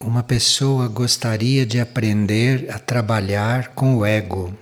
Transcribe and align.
Uma 0.00 0.22
pessoa 0.22 0.86
gostaria 0.86 1.66
de 1.66 1.80
aprender 1.80 2.70
a 2.70 2.78
trabalhar 2.78 3.74
com 3.74 3.96
o 3.96 4.06
ego. 4.06 4.56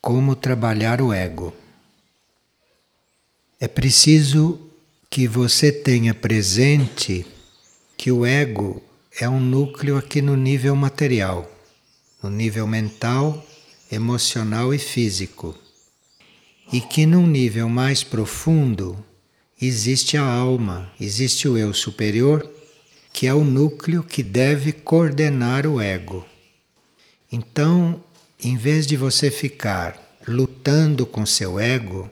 Como 0.00 0.36
trabalhar 0.36 1.02
o 1.02 1.12
ego? 1.12 1.52
É 3.58 3.66
preciso 3.66 4.60
que 5.10 5.26
você 5.26 5.72
tenha 5.72 6.14
presente 6.14 7.26
que 7.96 8.12
o 8.12 8.24
ego 8.24 8.80
é 9.20 9.28
um 9.28 9.40
núcleo 9.40 9.96
aqui 9.96 10.22
no 10.22 10.36
nível 10.36 10.76
material, 10.76 11.50
no 12.22 12.30
nível 12.30 12.66
mental, 12.66 13.44
emocional 13.90 14.72
e 14.72 14.78
físico. 14.78 15.52
E 16.72 16.80
que 16.80 17.06
num 17.06 17.26
nível 17.26 17.68
mais 17.68 18.04
profundo 18.04 19.04
existe 19.60 20.16
a 20.16 20.24
alma, 20.24 20.92
existe 21.00 21.48
o 21.48 21.58
eu 21.58 21.74
superior 21.74 22.55
que 23.16 23.26
é 23.26 23.32
o 23.32 23.42
núcleo 23.42 24.02
que 24.02 24.22
deve 24.22 24.72
coordenar 24.72 25.66
o 25.66 25.80
ego. 25.80 26.22
Então, 27.32 28.04
em 28.38 28.58
vez 28.58 28.86
de 28.86 28.94
você 28.94 29.30
ficar 29.30 29.98
lutando 30.28 31.06
com 31.06 31.24
seu 31.24 31.58
ego, 31.58 32.10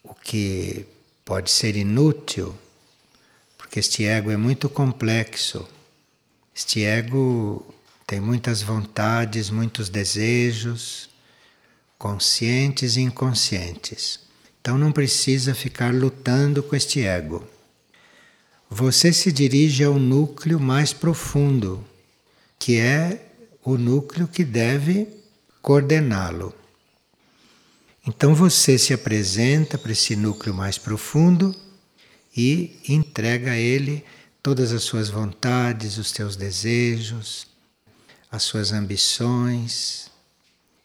o 0.00 0.14
que 0.14 0.86
pode 1.24 1.50
ser 1.50 1.74
inútil, 1.74 2.54
porque 3.58 3.80
este 3.80 4.04
ego 4.04 4.30
é 4.30 4.36
muito 4.36 4.68
complexo. 4.68 5.68
Este 6.54 6.84
ego 6.84 7.66
tem 8.06 8.20
muitas 8.20 8.62
vontades, 8.62 9.50
muitos 9.50 9.88
desejos, 9.88 11.10
conscientes 11.98 12.94
e 12.96 13.00
inconscientes. 13.00 14.20
Então 14.60 14.78
não 14.78 14.92
precisa 14.92 15.52
ficar 15.52 15.92
lutando 15.92 16.62
com 16.62 16.76
este 16.76 17.04
ego 17.04 17.44
você 18.74 19.12
se 19.12 19.30
dirige 19.30 19.84
ao 19.84 20.00
núcleo 20.00 20.58
mais 20.58 20.92
profundo, 20.92 21.84
que 22.58 22.76
é 22.76 23.24
o 23.62 23.78
núcleo 23.78 24.26
que 24.26 24.44
deve 24.44 25.06
coordená-lo. 25.62 26.52
Então 28.04 28.34
você 28.34 28.76
se 28.76 28.92
apresenta 28.92 29.78
para 29.78 29.92
esse 29.92 30.16
núcleo 30.16 30.52
mais 30.52 30.76
profundo 30.76 31.54
e 32.36 32.80
entrega 32.88 33.52
a 33.52 33.56
ele 33.56 34.04
todas 34.42 34.72
as 34.72 34.82
suas 34.82 35.08
vontades, 35.08 35.96
os 35.96 36.10
seus 36.10 36.34
desejos, 36.34 37.46
as 38.28 38.42
suas 38.42 38.72
ambições. 38.72 40.10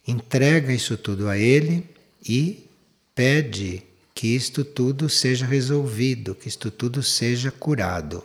Entrega 0.08 0.72
isso 0.72 0.96
tudo 0.96 1.28
a 1.28 1.40
ele 1.40 1.90
e 2.24 2.70
pede 3.16 3.89
que 4.20 4.28
isto 4.36 4.66
tudo 4.66 5.08
seja 5.08 5.46
resolvido, 5.46 6.36
que 6.36 6.50
isto 6.50 6.70
tudo 6.70 7.02
seja 7.02 7.50
curado. 7.50 8.22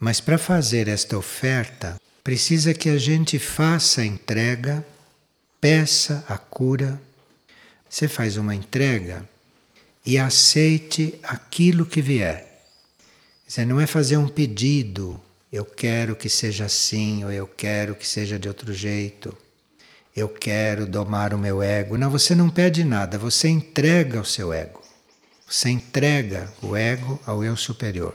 Mas 0.00 0.22
para 0.22 0.38
fazer 0.38 0.88
esta 0.88 1.18
oferta, 1.18 2.00
precisa 2.24 2.72
que 2.72 2.88
a 2.88 2.96
gente 2.96 3.38
faça 3.38 4.00
a 4.00 4.06
entrega, 4.06 4.82
peça 5.60 6.24
a 6.26 6.38
cura. 6.38 6.98
Você 7.90 8.08
faz 8.08 8.38
uma 8.38 8.54
entrega 8.54 9.28
e 10.06 10.16
aceite 10.16 11.20
aquilo 11.22 11.84
que 11.84 12.00
vier. 12.00 12.64
Você 13.46 13.66
não 13.66 13.78
é 13.78 13.86
fazer 13.86 14.16
um 14.16 14.28
pedido, 14.28 15.20
eu 15.52 15.66
quero 15.66 16.16
que 16.16 16.30
seja 16.30 16.64
assim 16.64 17.22
ou 17.22 17.30
eu 17.30 17.46
quero 17.46 17.94
que 17.94 18.08
seja 18.08 18.38
de 18.38 18.48
outro 18.48 18.72
jeito 18.72 19.36
eu 20.14 20.28
quero 20.28 20.86
domar 20.86 21.32
o 21.32 21.38
meu 21.38 21.62
ego. 21.62 21.96
Não, 21.96 22.10
você 22.10 22.34
não 22.34 22.50
pede 22.50 22.84
nada, 22.84 23.18
você 23.18 23.48
entrega 23.48 24.20
o 24.20 24.24
seu 24.24 24.52
ego. 24.52 24.82
Você 25.48 25.70
entrega 25.70 26.52
o 26.62 26.76
ego 26.76 27.20
ao 27.26 27.42
eu 27.44 27.56
superior. 27.56 28.14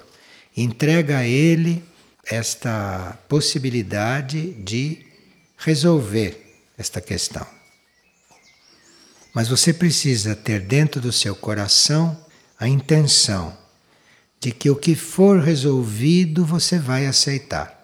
Entrega 0.55 1.19
a 1.19 1.25
ele 1.25 1.83
esta 2.25 3.17
possibilidade 3.27 4.53
de 4.53 5.05
resolver 5.57 6.63
esta 6.77 6.99
questão. 6.99 7.45
Mas 9.33 9.47
você 9.47 9.71
precisa 9.71 10.35
ter 10.35 10.61
dentro 10.61 10.99
do 10.99 11.11
seu 11.11 11.35
coração 11.35 12.19
a 12.59 12.67
intenção 12.67 13.55
de 14.39 14.51
que 14.51 14.69
o 14.69 14.75
que 14.75 14.95
for 14.95 15.39
resolvido 15.39 16.45
você 16.45 16.79
vai 16.79 17.05
aceitar. 17.05 17.76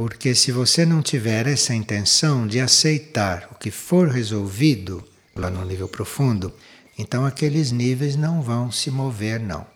Porque 0.00 0.34
se 0.34 0.50
você 0.50 0.86
não 0.86 1.02
tiver 1.02 1.46
essa 1.46 1.74
intenção 1.74 2.46
de 2.46 2.58
aceitar 2.58 3.50
o 3.52 3.54
que 3.54 3.70
for 3.70 4.08
resolvido 4.08 5.06
lá 5.36 5.50
no 5.50 5.62
nível 5.62 5.86
profundo, 5.86 6.54
então 6.98 7.26
aqueles 7.26 7.70
níveis 7.70 8.16
não 8.16 8.40
vão 8.40 8.72
se 8.72 8.90
mover, 8.90 9.38
não, 9.38 9.66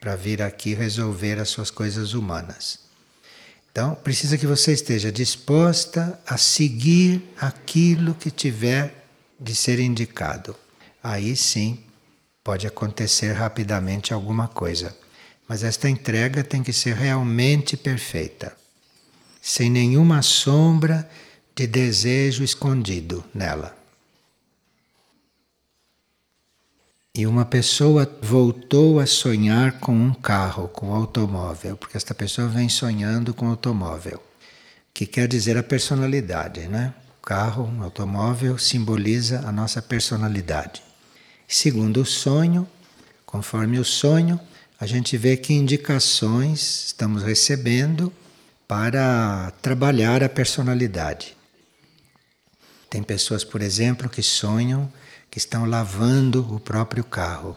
para 0.00 0.16
vir 0.16 0.42
aqui 0.42 0.74
resolver 0.74 1.38
as 1.38 1.50
suas 1.50 1.70
coisas 1.70 2.12
humanas. 2.12 2.80
Então, 3.70 3.94
precisa 3.94 4.36
que 4.36 4.48
você 4.48 4.72
esteja 4.72 5.12
disposta 5.12 6.20
a 6.26 6.36
seguir 6.36 7.22
aquilo 7.40 8.16
que 8.16 8.32
tiver 8.32 9.06
de 9.38 9.54
ser 9.54 9.78
indicado. 9.78 10.56
Aí 11.00 11.36
sim 11.36 11.78
pode 12.42 12.66
acontecer 12.66 13.30
rapidamente 13.30 14.12
alguma 14.12 14.48
coisa. 14.48 14.92
Mas 15.46 15.62
esta 15.62 15.88
entrega 15.88 16.42
tem 16.42 16.64
que 16.64 16.72
ser 16.72 16.96
realmente 16.96 17.76
perfeita 17.76 18.58
sem 19.48 19.70
nenhuma 19.70 20.20
sombra 20.20 21.08
de 21.56 21.66
desejo 21.66 22.44
escondido 22.44 23.24
nela. 23.32 23.74
E 27.14 27.26
uma 27.26 27.46
pessoa 27.46 28.06
voltou 28.20 29.00
a 29.00 29.06
sonhar 29.06 29.80
com 29.80 29.92
um 29.92 30.12
carro, 30.12 30.68
com 30.68 30.90
um 30.90 30.94
automóvel, 30.94 31.78
porque 31.78 31.96
esta 31.96 32.14
pessoa 32.14 32.46
vem 32.46 32.68
sonhando 32.68 33.32
com 33.32 33.48
automóvel, 33.48 34.22
que 34.92 35.06
quer 35.06 35.26
dizer 35.26 35.56
a 35.56 35.62
personalidade, 35.62 36.68
né? 36.68 36.92
O 37.18 37.26
carro, 37.26 37.64
um 37.64 37.82
automóvel, 37.82 38.58
simboliza 38.58 39.48
a 39.48 39.50
nossa 39.50 39.80
personalidade. 39.80 40.82
Segundo 41.48 42.02
o 42.02 42.06
sonho, 42.06 42.68
conforme 43.24 43.78
o 43.78 43.84
sonho, 43.84 44.38
a 44.78 44.84
gente 44.84 45.16
vê 45.16 45.38
que 45.38 45.54
indicações 45.54 46.88
estamos 46.88 47.22
recebendo 47.22 48.12
para 48.68 49.50
trabalhar 49.62 50.22
a 50.22 50.28
personalidade. 50.28 51.34
Tem 52.90 53.02
pessoas, 53.02 53.42
por 53.42 53.62
exemplo, 53.62 54.10
que 54.10 54.22
sonham 54.22 54.92
que 55.30 55.38
estão 55.38 55.64
lavando 55.64 56.54
o 56.54 56.60
próprio 56.60 57.02
carro. 57.02 57.56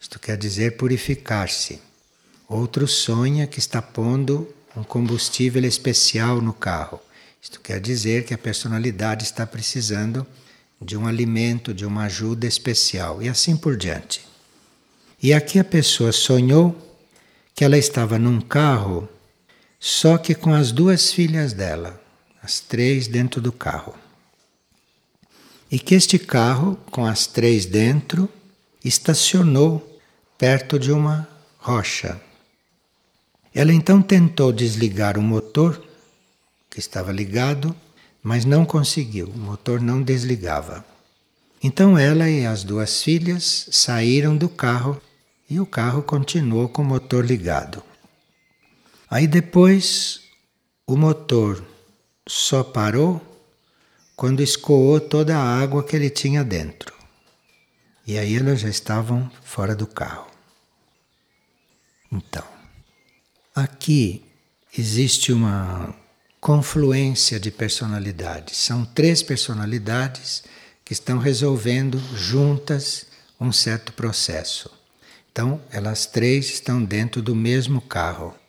Isto 0.00 0.20
quer 0.20 0.36
dizer 0.36 0.76
purificar-se. 0.76 1.82
Outro 2.48 2.86
sonha 2.86 3.46
que 3.46 3.58
está 3.58 3.82
pondo 3.82 4.52
um 4.76 4.84
combustível 4.84 5.64
especial 5.64 6.40
no 6.40 6.52
carro. 6.52 7.00
Isto 7.40 7.60
quer 7.60 7.80
dizer 7.80 8.24
que 8.24 8.32
a 8.32 8.38
personalidade 8.38 9.24
está 9.24 9.44
precisando 9.44 10.24
de 10.80 10.96
um 10.96 11.06
alimento, 11.06 11.74
de 11.74 11.84
uma 11.84 12.04
ajuda 12.04 12.46
especial 12.46 13.20
e 13.20 13.28
assim 13.28 13.56
por 13.56 13.76
diante. 13.76 14.24
E 15.20 15.32
aqui 15.32 15.58
a 15.58 15.64
pessoa 15.64 16.12
sonhou 16.12 16.76
que 17.54 17.64
ela 17.64 17.78
estava 17.78 18.18
num 18.18 18.40
carro 18.40 19.08
só 19.84 20.16
que 20.16 20.32
com 20.32 20.54
as 20.54 20.70
duas 20.70 21.12
filhas 21.12 21.52
dela, 21.52 22.00
as 22.40 22.60
três 22.60 23.08
dentro 23.08 23.40
do 23.40 23.50
carro. 23.50 23.96
E 25.68 25.76
que 25.76 25.96
este 25.96 26.20
carro, 26.20 26.78
com 26.88 27.04
as 27.04 27.26
três 27.26 27.66
dentro, 27.66 28.28
estacionou 28.84 30.00
perto 30.38 30.78
de 30.78 30.92
uma 30.92 31.28
rocha. 31.58 32.20
Ela 33.52 33.72
então 33.72 34.00
tentou 34.00 34.52
desligar 34.52 35.18
o 35.18 35.22
motor, 35.22 35.84
que 36.70 36.78
estava 36.78 37.10
ligado, 37.10 37.74
mas 38.22 38.44
não 38.44 38.64
conseguiu, 38.64 39.26
o 39.26 39.36
motor 39.36 39.80
não 39.80 40.00
desligava. 40.00 40.84
Então 41.60 41.98
ela 41.98 42.30
e 42.30 42.46
as 42.46 42.62
duas 42.62 43.02
filhas 43.02 43.66
saíram 43.72 44.36
do 44.36 44.48
carro 44.48 45.02
e 45.50 45.58
o 45.58 45.66
carro 45.66 46.04
continuou 46.04 46.68
com 46.68 46.82
o 46.82 46.84
motor 46.84 47.26
ligado. 47.26 47.82
Aí 49.12 49.26
depois 49.26 50.22
o 50.86 50.96
motor 50.96 51.62
só 52.26 52.64
parou 52.64 53.20
quando 54.16 54.42
escoou 54.42 54.98
toda 54.98 55.36
a 55.36 55.60
água 55.60 55.84
que 55.84 55.94
ele 55.94 56.08
tinha 56.08 56.42
dentro. 56.42 56.94
E 58.06 58.16
aí 58.16 58.34
elas 58.34 58.60
já 58.60 58.70
estavam 58.70 59.30
fora 59.42 59.76
do 59.76 59.86
carro. 59.86 60.30
Então, 62.10 62.42
aqui 63.54 64.24
existe 64.78 65.30
uma 65.30 65.94
confluência 66.40 67.38
de 67.38 67.50
personalidades. 67.50 68.56
São 68.56 68.82
três 68.82 69.22
personalidades 69.22 70.42
que 70.82 70.94
estão 70.94 71.18
resolvendo 71.18 71.98
juntas 72.16 73.08
um 73.38 73.52
certo 73.52 73.92
processo. 73.92 74.70
Então, 75.30 75.60
elas 75.70 76.06
três 76.06 76.46
estão 76.46 76.82
dentro 76.82 77.20
do 77.20 77.34
mesmo 77.34 77.78
carro. 77.82 78.40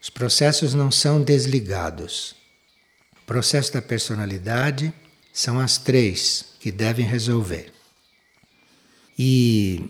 Os 0.00 0.08
processos 0.08 0.72
não 0.72 0.90
são 0.90 1.22
desligados. 1.22 2.34
O 3.22 3.26
processo 3.26 3.72
da 3.72 3.82
personalidade 3.82 4.92
são 5.32 5.60
as 5.60 5.76
três 5.76 6.46
que 6.58 6.72
devem 6.72 7.04
resolver. 7.04 7.72
E 9.18 9.84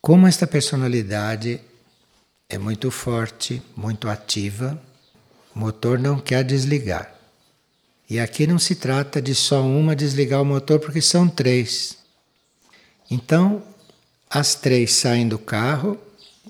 como 0.00 0.26
esta 0.26 0.46
personalidade 0.46 1.60
é 2.48 2.56
muito 2.56 2.90
forte, 2.90 3.62
muito 3.76 4.08
ativa, 4.08 4.80
o 5.54 5.58
motor 5.58 5.98
não 5.98 6.18
quer 6.18 6.42
desligar. 6.42 7.14
E 8.08 8.18
aqui 8.18 8.46
não 8.46 8.58
se 8.58 8.74
trata 8.74 9.20
de 9.20 9.34
só 9.34 9.62
uma 9.62 9.94
desligar 9.94 10.40
o 10.40 10.44
motor, 10.44 10.80
porque 10.80 11.02
são 11.02 11.28
três. 11.28 11.98
Então, 13.10 13.62
as 14.28 14.54
três 14.54 14.92
saem 14.94 15.28
do 15.28 15.38
carro, 15.38 15.98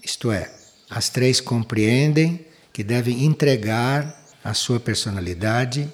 isto 0.03 0.31
é, 0.31 0.51
as 0.89 1.09
três 1.11 1.41
compreendem 1.41 2.47
que 2.73 2.83
devem 2.83 3.25
entregar 3.25 4.17
a 4.43 4.55
sua 4.55 4.81
personalidade 4.81 5.89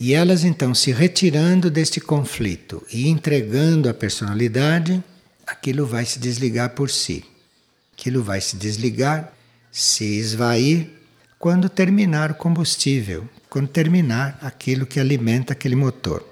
e 0.00 0.14
elas 0.14 0.44
então 0.44 0.74
se 0.74 0.92
retirando 0.92 1.70
deste 1.70 2.00
conflito 2.00 2.86
e 2.92 3.08
entregando 3.08 3.88
a 3.88 3.94
personalidade, 3.94 5.02
aquilo 5.46 5.84
vai 5.84 6.04
se 6.04 6.18
desligar 6.18 6.70
por 6.70 6.88
si. 6.88 7.24
Aquilo 7.98 8.22
vai 8.22 8.40
se 8.40 8.56
desligar, 8.56 9.32
se 9.72 10.04
esvair 10.04 10.88
quando 11.36 11.68
terminar 11.68 12.30
o 12.30 12.34
combustível, 12.34 13.28
quando 13.50 13.68
terminar 13.68 14.38
aquilo 14.40 14.86
que 14.86 15.00
alimenta 15.00 15.52
aquele 15.52 15.74
motor. 15.74 16.24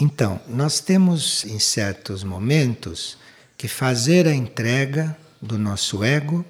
Então, 0.00 0.40
nós 0.48 0.80
temos 0.80 1.44
em 1.44 1.58
certos 1.58 2.24
momentos 2.24 3.18
que 3.58 3.68
fazer 3.68 4.26
a 4.26 4.34
entrega 4.34 5.16
do 5.42 5.58
nosso 5.58 6.02
ego 6.02 6.44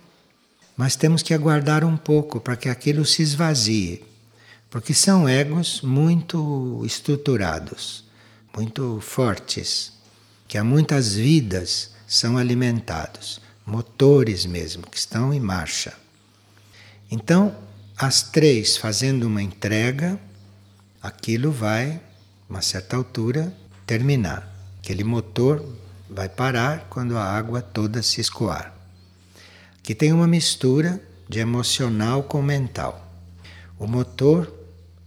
mas 0.79 0.95
temos 0.95 1.25
que 1.25 1.35
aguardar 1.35 1.85
um 1.85 1.97
pouco 1.97 2.39
para 2.39 2.55
que 2.55 2.69
aquilo 2.69 3.05
se 3.05 3.21
esvazie, 3.21 4.05
porque 4.71 4.95
são 4.95 5.29
egos 5.29 5.83
muito 5.83 6.85
estruturados, 6.87 8.05
muito 8.57 9.01
fortes, 9.01 9.93
que 10.47 10.57
há 10.57 10.63
muitas 10.63 11.15
vidas 11.15 11.91
são 12.07 12.39
alimentados, 12.39 13.41
motores 13.67 14.47
mesmo, 14.47 14.87
que 14.87 14.97
estão 14.97 15.35
em 15.35 15.41
marcha. 15.41 15.95
Então, 17.11 17.57
as 17.97 18.23
três 18.23 18.77
fazendo 18.77 19.25
uma 19.25 19.43
entrega, 19.43 20.17
aquilo 21.03 21.51
vai, 21.51 22.01
uma 22.49 22.63
certa 22.63 22.97
altura, 22.97 23.53
terminar. 23.85 24.49
Aquele 24.79 25.03
motor 25.03 25.69
vai 26.09 26.29
parar 26.29 26.87
quando 26.89 27.19
a 27.19 27.25
água 27.25 27.61
toda 27.61 28.01
se 28.01 28.21
escoar 28.21 28.78
que 29.89 29.95
tem 29.95 30.13
uma 30.13 30.27
mistura 30.27 31.01
de 31.27 31.39
emocional 31.39 32.23
com 32.23 32.43
mental. 32.43 33.11
O 33.79 33.87
motor 33.87 34.53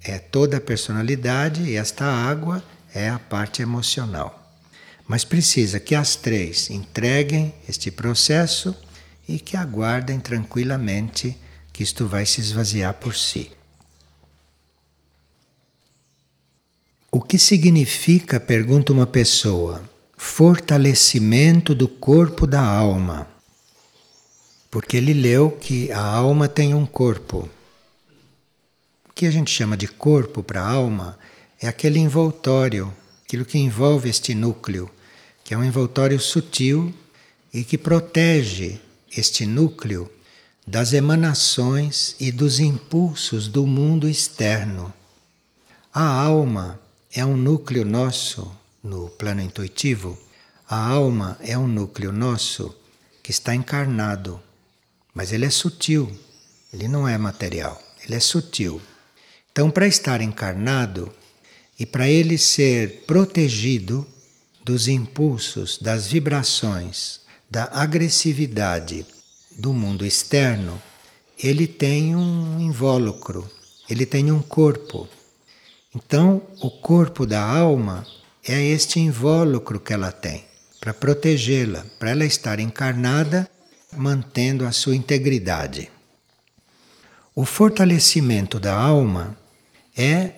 é 0.04 0.18
toda 0.18 0.58
a 0.58 0.60
personalidade 0.60 1.62
e 1.62 1.76
esta 1.76 2.04
água 2.04 2.64
é 2.92 3.08
a 3.08 3.20
parte 3.20 3.62
emocional. 3.62 4.58
Mas 5.08 5.24
precisa 5.24 5.80
que 5.80 5.94
as 5.94 6.16
três 6.16 6.72
entreguem 6.72 7.54
este 7.70 7.92
processo 7.92 8.76
e 9.30 9.38
que 9.38 9.56
aguardem 9.56 10.20
tranquilamente 10.20 11.38
que 11.72 11.84
isto 11.84 12.08
vai 12.08 12.26
se 12.26 12.42
esvaziar 12.42 12.96
por 12.96 13.16
si. 13.16 13.52
O 17.12 17.22
que 17.22 17.38
significa, 17.38 18.40
pergunta 18.40 18.92
uma 18.92 19.06
pessoa, 19.06 19.88
fortalecimento 20.18 21.76
do 21.76 21.88
corpo 21.88 22.48
da 22.48 22.64
alma? 22.64 23.31
Porque 24.72 24.96
ele 24.96 25.14
leu 25.14 25.52
que 25.52 25.92
a 25.92 26.02
alma 26.02 26.48
tem 26.48 26.74
um 26.74 26.86
corpo. 26.86 27.50
O 29.10 29.14
que 29.14 29.26
a 29.26 29.32
gente 29.32 29.52
chama 29.52 29.76
de 29.76 29.86
corpo 29.86 30.42
para 30.42 30.62
a 30.62 30.70
alma 30.70 31.20
é 31.60 31.68
aquele 31.68 32.00
envoltório, 32.00 32.92
aquilo 33.26 33.44
que 33.44 33.58
envolve 33.58 34.10
este 34.10 34.34
núcleo, 34.34 34.90
que 35.44 35.54
é 35.54 35.58
um 35.58 35.64
envoltório 35.66 36.18
sutil 36.22 36.94
e 37.54 37.66
que 37.66 37.78
protege 37.78 38.80
este 39.16 39.46
núcleo 39.46 40.10
das 40.66 40.94
emanações 40.94 42.16
e 42.18 42.32
dos 42.32 42.62
impulsos 42.62 43.50
do 43.50 43.68
mundo 43.68 44.08
externo. 44.08 44.94
A 45.94 46.06
alma 46.06 46.80
é 47.14 47.26
um 47.26 47.36
núcleo 47.36 47.84
nosso 47.84 48.50
no 48.82 49.10
plano 49.10 49.42
intuitivo. 49.42 50.18
A 50.70 50.88
alma 50.88 51.38
é 51.42 51.58
um 51.58 51.68
núcleo 51.68 52.14
nosso 52.14 52.74
que 53.22 53.32
está 53.32 53.54
encarnado 53.54 54.40
mas 55.14 55.32
ele 55.32 55.46
é 55.46 55.50
sutil, 55.50 56.12
ele 56.74 56.88
não 56.88 57.08
é 57.08 57.18
material, 57.18 57.82
ele 58.04 58.16
é 58.16 58.20
sutil. 58.20 58.82
Então, 59.52 59.70
para 59.70 59.88
estar 59.88 60.22
encarnado 60.22 61.12
e 61.78 61.86
para 61.86 62.10
ele 62.10 62.38
ser 62.38 63.04
protegido 63.06 64.08
dos 64.64 64.88
impulsos, 64.88 65.78
das 65.78 66.08
vibrações, 66.08 67.22
da 67.50 67.66
agressividade 67.74 69.06
do 69.58 69.74
mundo 69.74 70.06
externo, 70.06 70.82
ele 71.38 71.68
tem 71.68 72.16
um 72.16 72.60
invólucro, 72.62 73.50
ele 73.90 74.06
tem 74.06 74.32
um 74.32 74.42
corpo. 74.42 75.10
Então, 75.94 76.42
o 76.62 76.70
corpo 76.70 77.26
da 77.26 77.44
alma 77.44 78.06
é 78.48 78.64
este 78.64 79.00
invólucro 79.00 79.80
que 79.80 79.92
ela 79.92 80.12
tem 80.12 80.46
para 80.80 80.94
protegê-la, 80.94 81.86
para 82.00 82.12
ela 82.12 82.26
estar 82.26 82.60
encarnada 82.60 83.50
mantendo 83.96 84.66
a 84.66 84.72
sua 84.72 84.96
integridade. 84.96 85.90
O 87.36 87.46
fortalecimento 87.46 88.60
da 88.60 88.76
alma 88.76 89.38
é 89.96 90.34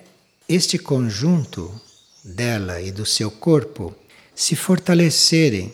este 0.48 0.78
conjunto 0.78 1.80
dela 2.24 2.80
e 2.80 2.90
do 2.92 3.04
seu 3.04 3.30
corpo 3.30 3.94
se 4.34 4.56
fortalecerem, 4.56 5.72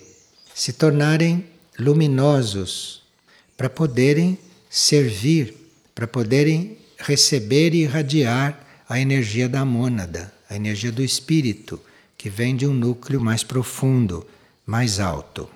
se 0.55 0.73
tornarem 0.73 1.44
luminosos, 1.79 3.03
para 3.56 3.69
poderem 3.69 4.38
servir, 4.69 5.55
para 5.94 6.06
poderem 6.06 6.79
receber 6.99 7.75
e 7.75 7.83
irradiar 7.83 8.67
a 8.88 8.99
energia 8.99 9.49
da 9.49 9.65
mônada, 9.65 10.33
a 10.49 10.56
energia 10.56 10.91
do 10.91 11.03
espírito, 11.03 11.81
que 12.17 12.29
vem 12.29 12.56
de 12.56 12.67
um 12.67 12.75
núcleo 12.75 13.21
mais 13.21 13.43
profundo, 13.43 14.26
mais 14.67 14.99
alto. 15.00 15.49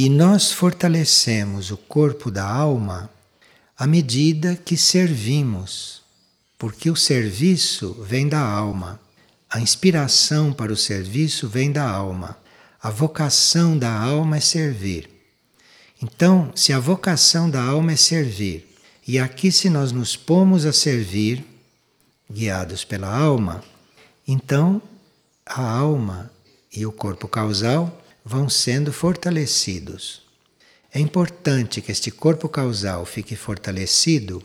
E 0.00 0.08
nós 0.08 0.52
fortalecemos 0.52 1.72
o 1.72 1.76
corpo 1.76 2.30
da 2.30 2.48
alma 2.48 3.10
à 3.76 3.84
medida 3.84 4.54
que 4.54 4.76
servimos, 4.76 6.02
porque 6.56 6.88
o 6.88 6.94
serviço 6.94 7.94
vem 7.94 8.28
da 8.28 8.38
alma, 8.38 9.00
a 9.50 9.60
inspiração 9.60 10.52
para 10.52 10.72
o 10.72 10.76
serviço 10.76 11.48
vem 11.48 11.72
da 11.72 11.82
alma, 11.82 12.38
a 12.80 12.90
vocação 12.90 13.76
da 13.76 13.90
alma 13.92 14.36
é 14.36 14.40
servir. 14.40 15.10
Então, 16.00 16.52
se 16.54 16.72
a 16.72 16.78
vocação 16.78 17.50
da 17.50 17.60
alma 17.60 17.90
é 17.90 17.96
servir, 17.96 18.72
e 19.04 19.18
aqui 19.18 19.50
se 19.50 19.68
nós 19.68 19.90
nos 19.90 20.14
pomos 20.14 20.64
a 20.64 20.72
servir, 20.72 21.44
guiados 22.30 22.84
pela 22.84 23.12
alma, 23.12 23.64
então 24.28 24.80
a 25.44 25.60
alma 25.60 26.30
e 26.72 26.86
o 26.86 26.92
corpo 26.92 27.26
causal 27.26 28.00
vão 28.28 28.46
sendo 28.46 28.92
fortalecidos. 28.92 30.20
É 30.92 31.00
importante 31.00 31.80
que 31.80 31.90
este 31.90 32.10
corpo 32.10 32.46
causal 32.46 33.06
fique 33.06 33.34
fortalecido, 33.34 34.42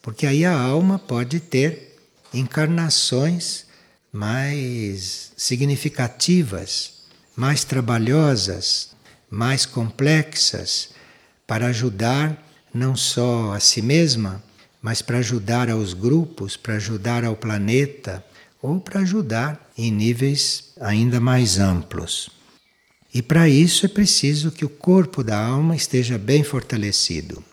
porque 0.00 0.24
aí 0.24 0.44
a 0.44 0.56
alma 0.56 1.00
pode 1.00 1.40
ter 1.40 1.98
encarnações 2.32 3.66
mais 4.12 5.32
significativas, 5.36 7.06
mais 7.34 7.64
trabalhosas, 7.64 8.90
mais 9.28 9.66
complexas, 9.66 10.90
para 11.44 11.66
ajudar 11.66 12.40
não 12.72 12.94
só 12.94 13.52
a 13.52 13.58
si 13.58 13.82
mesma, 13.82 14.40
mas 14.80 15.02
para 15.02 15.18
ajudar 15.18 15.68
aos 15.68 15.92
grupos, 15.92 16.56
para 16.56 16.74
ajudar 16.74 17.24
ao 17.24 17.34
planeta 17.34 18.24
ou 18.62 18.78
para 18.78 19.00
ajudar 19.00 19.72
em 19.76 19.90
níveis 19.90 20.72
ainda 20.80 21.18
mais 21.18 21.58
amplos. 21.58 22.33
E 23.14 23.22
para 23.22 23.48
isso 23.48 23.86
é 23.86 23.88
preciso 23.88 24.50
que 24.50 24.64
o 24.64 24.68
corpo 24.68 25.22
da 25.22 25.38
alma 25.38 25.76
esteja 25.76 26.18
bem 26.18 26.42
fortalecido. 26.42 27.44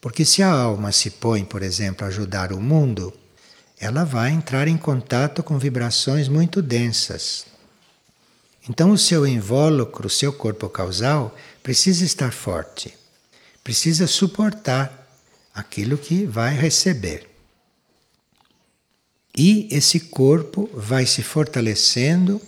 Porque 0.00 0.24
se 0.24 0.40
a 0.40 0.48
alma 0.48 0.92
se 0.92 1.10
põe, 1.10 1.44
por 1.44 1.64
exemplo, 1.64 2.04
a 2.04 2.08
ajudar 2.08 2.52
o 2.52 2.60
mundo, 2.60 3.12
ela 3.76 4.04
vai 4.04 4.30
entrar 4.30 4.68
em 4.68 4.76
contato 4.76 5.42
com 5.42 5.58
vibrações 5.58 6.28
muito 6.28 6.62
densas. 6.62 7.44
Então 8.68 8.92
o 8.92 8.98
seu 8.98 9.26
invólucro, 9.26 10.06
o 10.06 10.10
seu 10.10 10.32
corpo 10.32 10.68
causal, 10.68 11.36
precisa 11.60 12.04
estar 12.04 12.32
forte. 12.32 12.94
Precisa 13.64 14.06
suportar 14.06 15.08
aquilo 15.52 15.98
que 15.98 16.24
vai 16.24 16.54
receber. 16.54 17.28
E 19.36 19.68
esse 19.72 19.98
corpo 19.98 20.70
vai 20.72 21.04
se 21.04 21.22
fortalecendo 21.22 22.40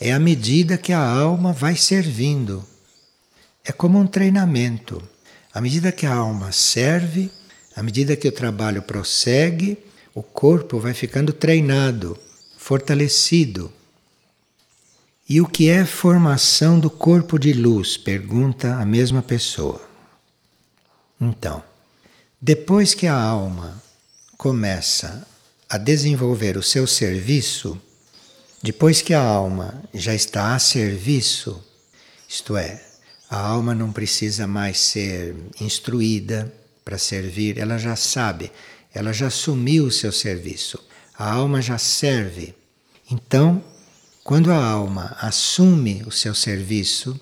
é 0.00 0.12
à 0.12 0.18
medida 0.18 0.76
que 0.76 0.92
a 0.92 0.98
alma 0.98 1.52
vai 1.52 1.76
servindo. 1.76 2.64
É 3.64 3.72
como 3.72 3.98
um 3.98 4.06
treinamento. 4.06 5.02
À 5.52 5.60
medida 5.60 5.92
que 5.92 6.04
a 6.04 6.14
alma 6.14 6.52
serve, 6.52 7.30
à 7.74 7.82
medida 7.82 8.16
que 8.16 8.28
o 8.28 8.32
trabalho 8.32 8.82
prossegue, 8.82 9.78
o 10.14 10.22
corpo 10.22 10.78
vai 10.78 10.94
ficando 10.94 11.32
treinado, 11.32 12.18
fortalecido. 12.56 13.72
E 15.28 15.40
o 15.40 15.46
que 15.46 15.70
é 15.70 15.84
formação 15.84 16.78
do 16.78 16.90
corpo 16.90 17.38
de 17.38 17.52
luz? 17.52 17.96
Pergunta 17.96 18.76
a 18.76 18.84
mesma 18.84 19.22
pessoa. 19.22 19.80
Então, 21.20 21.62
depois 22.40 22.92
que 22.92 23.06
a 23.06 23.18
alma 23.18 23.82
começa 24.36 25.26
a 25.68 25.78
desenvolver 25.78 26.56
o 26.58 26.62
seu 26.62 26.86
serviço, 26.86 27.80
depois 28.64 29.02
que 29.02 29.12
a 29.12 29.20
alma 29.20 29.84
já 29.92 30.14
está 30.14 30.54
a 30.54 30.58
serviço, 30.58 31.62
isto 32.26 32.56
é, 32.56 32.82
a 33.28 33.38
alma 33.38 33.74
não 33.74 33.92
precisa 33.92 34.46
mais 34.46 34.78
ser 34.78 35.36
instruída 35.60 36.50
para 36.82 36.96
servir, 36.96 37.58
ela 37.58 37.76
já 37.76 37.94
sabe, 37.94 38.50
ela 38.94 39.12
já 39.12 39.26
assumiu 39.26 39.84
o 39.84 39.92
seu 39.92 40.10
serviço, 40.10 40.82
a 41.18 41.30
alma 41.30 41.60
já 41.60 41.76
serve. 41.76 42.54
Então, 43.10 43.62
quando 44.22 44.50
a 44.50 44.56
alma 44.56 45.14
assume 45.20 46.02
o 46.06 46.10
seu 46.10 46.34
serviço, 46.34 47.20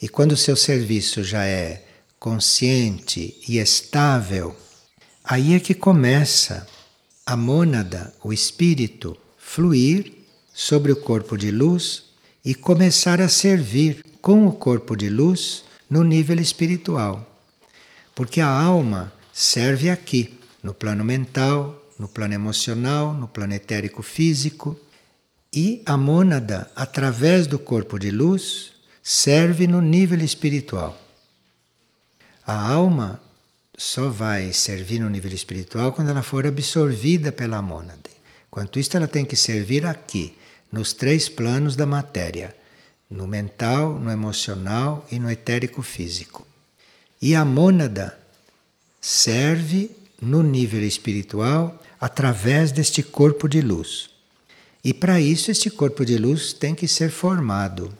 e 0.00 0.08
quando 0.08 0.30
o 0.30 0.36
seu 0.36 0.54
serviço 0.54 1.24
já 1.24 1.44
é 1.44 1.84
consciente 2.20 3.36
e 3.48 3.58
estável, 3.58 4.56
aí 5.24 5.54
é 5.54 5.58
que 5.58 5.74
começa 5.74 6.64
a 7.26 7.36
mônada, 7.36 8.14
o 8.22 8.32
espírito, 8.32 9.16
fluir 9.36 10.23
sobre 10.54 10.92
o 10.92 10.96
corpo 10.96 11.36
de 11.36 11.50
luz 11.50 12.04
e 12.44 12.54
começar 12.54 13.20
a 13.20 13.28
servir 13.28 14.04
com 14.22 14.46
o 14.46 14.52
corpo 14.52 14.96
de 14.96 15.10
luz 15.10 15.64
no 15.90 16.04
nível 16.04 16.40
espiritual. 16.40 17.28
Porque 18.14 18.40
a 18.40 18.48
alma 18.48 19.12
serve 19.32 19.90
aqui, 19.90 20.38
no 20.62 20.72
plano 20.72 21.04
mental, 21.04 21.82
no 21.98 22.06
plano 22.06 22.34
emocional, 22.34 23.12
no 23.12 23.26
plano 23.26 23.52
etérico 23.52 24.02
físico, 24.02 24.78
e 25.52 25.82
a 25.84 25.96
mônada, 25.96 26.70
através 26.74 27.46
do 27.46 27.58
corpo 27.58 27.98
de 27.98 28.10
luz, 28.10 28.72
serve 29.02 29.66
no 29.66 29.80
nível 29.80 30.20
espiritual. 30.20 30.98
A 32.46 32.72
alma 32.72 33.20
só 33.76 34.08
vai 34.08 34.52
servir 34.52 35.00
no 35.00 35.10
nível 35.10 35.32
espiritual 35.32 35.92
quando 35.92 36.10
ela 36.10 36.22
for 36.22 36.46
absorvida 36.46 37.32
pela 37.32 37.60
mônada. 37.60 38.10
Quanto 38.50 38.78
isso, 38.78 38.96
ela 38.96 39.08
tem 39.08 39.24
que 39.24 39.34
servir 39.34 39.84
aqui, 39.84 40.36
nos 40.74 40.92
três 40.92 41.28
planos 41.28 41.76
da 41.76 41.86
matéria: 41.86 42.54
no 43.08 43.26
mental, 43.28 43.98
no 43.98 44.10
emocional 44.10 45.06
e 45.10 45.20
no 45.20 45.30
etérico 45.30 45.82
físico. 45.82 46.44
E 47.22 47.34
a 47.34 47.44
mônada 47.44 48.18
serve 49.00 49.90
no 50.20 50.42
nível 50.42 50.82
espiritual 50.82 51.80
através 52.00 52.72
deste 52.72 53.02
corpo 53.02 53.48
de 53.48 53.60
luz. 53.60 54.10
E 54.82 54.92
para 54.92 55.20
isso, 55.20 55.50
este 55.50 55.70
corpo 55.70 56.04
de 56.04 56.18
luz 56.18 56.52
tem 56.52 56.74
que 56.74 56.88
ser 56.88 57.10
formado. 57.10 57.96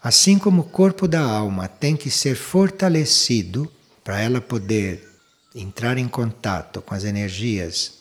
Assim 0.00 0.38
como 0.38 0.62
o 0.62 0.68
corpo 0.68 1.08
da 1.08 1.20
alma 1.20 1.66
tem 1.66 1.96
que 1.96 2.10
ser 2.10 2.36
fortalecido 2.36 3.70
para 4.04 4.20
ela 4.20 4.40
poder 4.40 5.08
entrar 5.54 5.96
em 5.96 6.08
contato 6.08 6.82
com 6.82 6.94
as 6.94 7.04
energias 7.04 7.94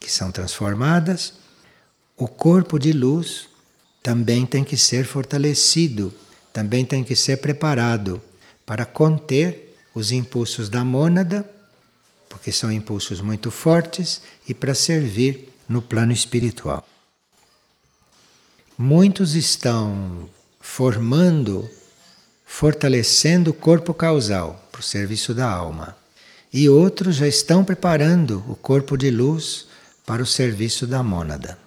que 0.00 0.10
são 0.10 0.32
transformadas, 0.32 1.34
o 2.16 2.26
corpo 2.26 2.78
de 2.78 2.92
luz 2.92 3.48
também 4.02 4.44
tem 4.44 4.64
que 4.64 4.76
ser 4.76 5.04
fortalecido, 5.04 6.12
também 6.52 6.84
tem 6.84 7.04
que 7.04 7.14
ser 7.14 7.36
preparado 7.38 8.20
para 8.66 8.84
conter 8.84 9.76
os 9.94 10.10
impulsos 10.10 10.68
da 10.68 10.84
mônada, 10.84 11.48
porque 12.28 12.50
são 12.50 12.72
impulsos 12.72 13.20
muito 13.20 13.50
fortes, 13.50 14.22
e 14.48 14.54
para 14.54 14.74
servir 14.74 15.52
no 15.68 15.80
plano 15.80 16.12
espiritual. 16.12 16.86
Muitos 18.76 19.34
estão 19.34 20.28
formando, 20.60 21.68
fortalecendo 22.44 23.50
o 23.50 23.54
corpo 23.54 23.94
causal 23.94 24.66
para 24.72 24.80
o 24.80 24.84
serviço 24.84 25.34
da 25.34 25.48
alma, 25.48 25.96
e 26.52 26.68
outros 26.68 27.16
já 27.16 27.28
estão 27.28 27.64
preparando 27.64 28.44
o 28.48 28.56
corpo 28.56 28.96
de 28.96 29.10
luz 29.10 29.66
para 30.04 30.22
o 30.22 30.26
serviço 30.26 30.86
da 30.86 31.02
mônada. 31.02 31.61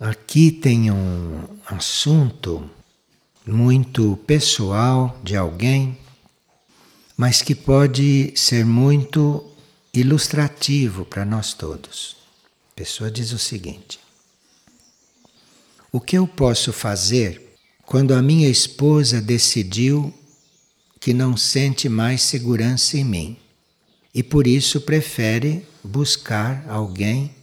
Aqui 0.00 0.52
tem 0.52 0.92
um 0.92 1.42
assunto 1.66 2.70
muito 3.44 4.16
pessoal 4.28 5.18
de 5.24 5.36
alguém, 5.36 5.98
mas 7.16 7.42
que 7.42 7.52
pode 7.52 8.32
ser 8.36 8.64
muito 8.64 9.44
ilustrativo 9.92 11.04
para 11.04 11.24
nós 11.24 11.52
todos. 11.52 12.16
A 12.70 12.76
pessoa 12.76 13.10
diz 13.10 13.32
o 13.32 13.40
seguinte: 13.40 13.98
O 15.90 16.00
que 16.00 16.16
eu 16.16 16.28
posso 16.28 16.72
fazer 16.72 17.58
quando 17.84 18.14
a 18.14 18.22
minha 18.22 18.48
esposa 18.48 19.20
decidiu 19.20 20.14
que 21.00 21.12
não 21.12 21.36
sente 21.36 21.88
mais 21.88 22.22
segurança 22.22 22.96
em 22.96 23.04
mim 23.04 23.36
e 24.14 24.22
por 24.22 24.46
isso 24.46 24.80
prefere 24.80 25.66
buscar 25.82 26.64
alguém 26.68 27.34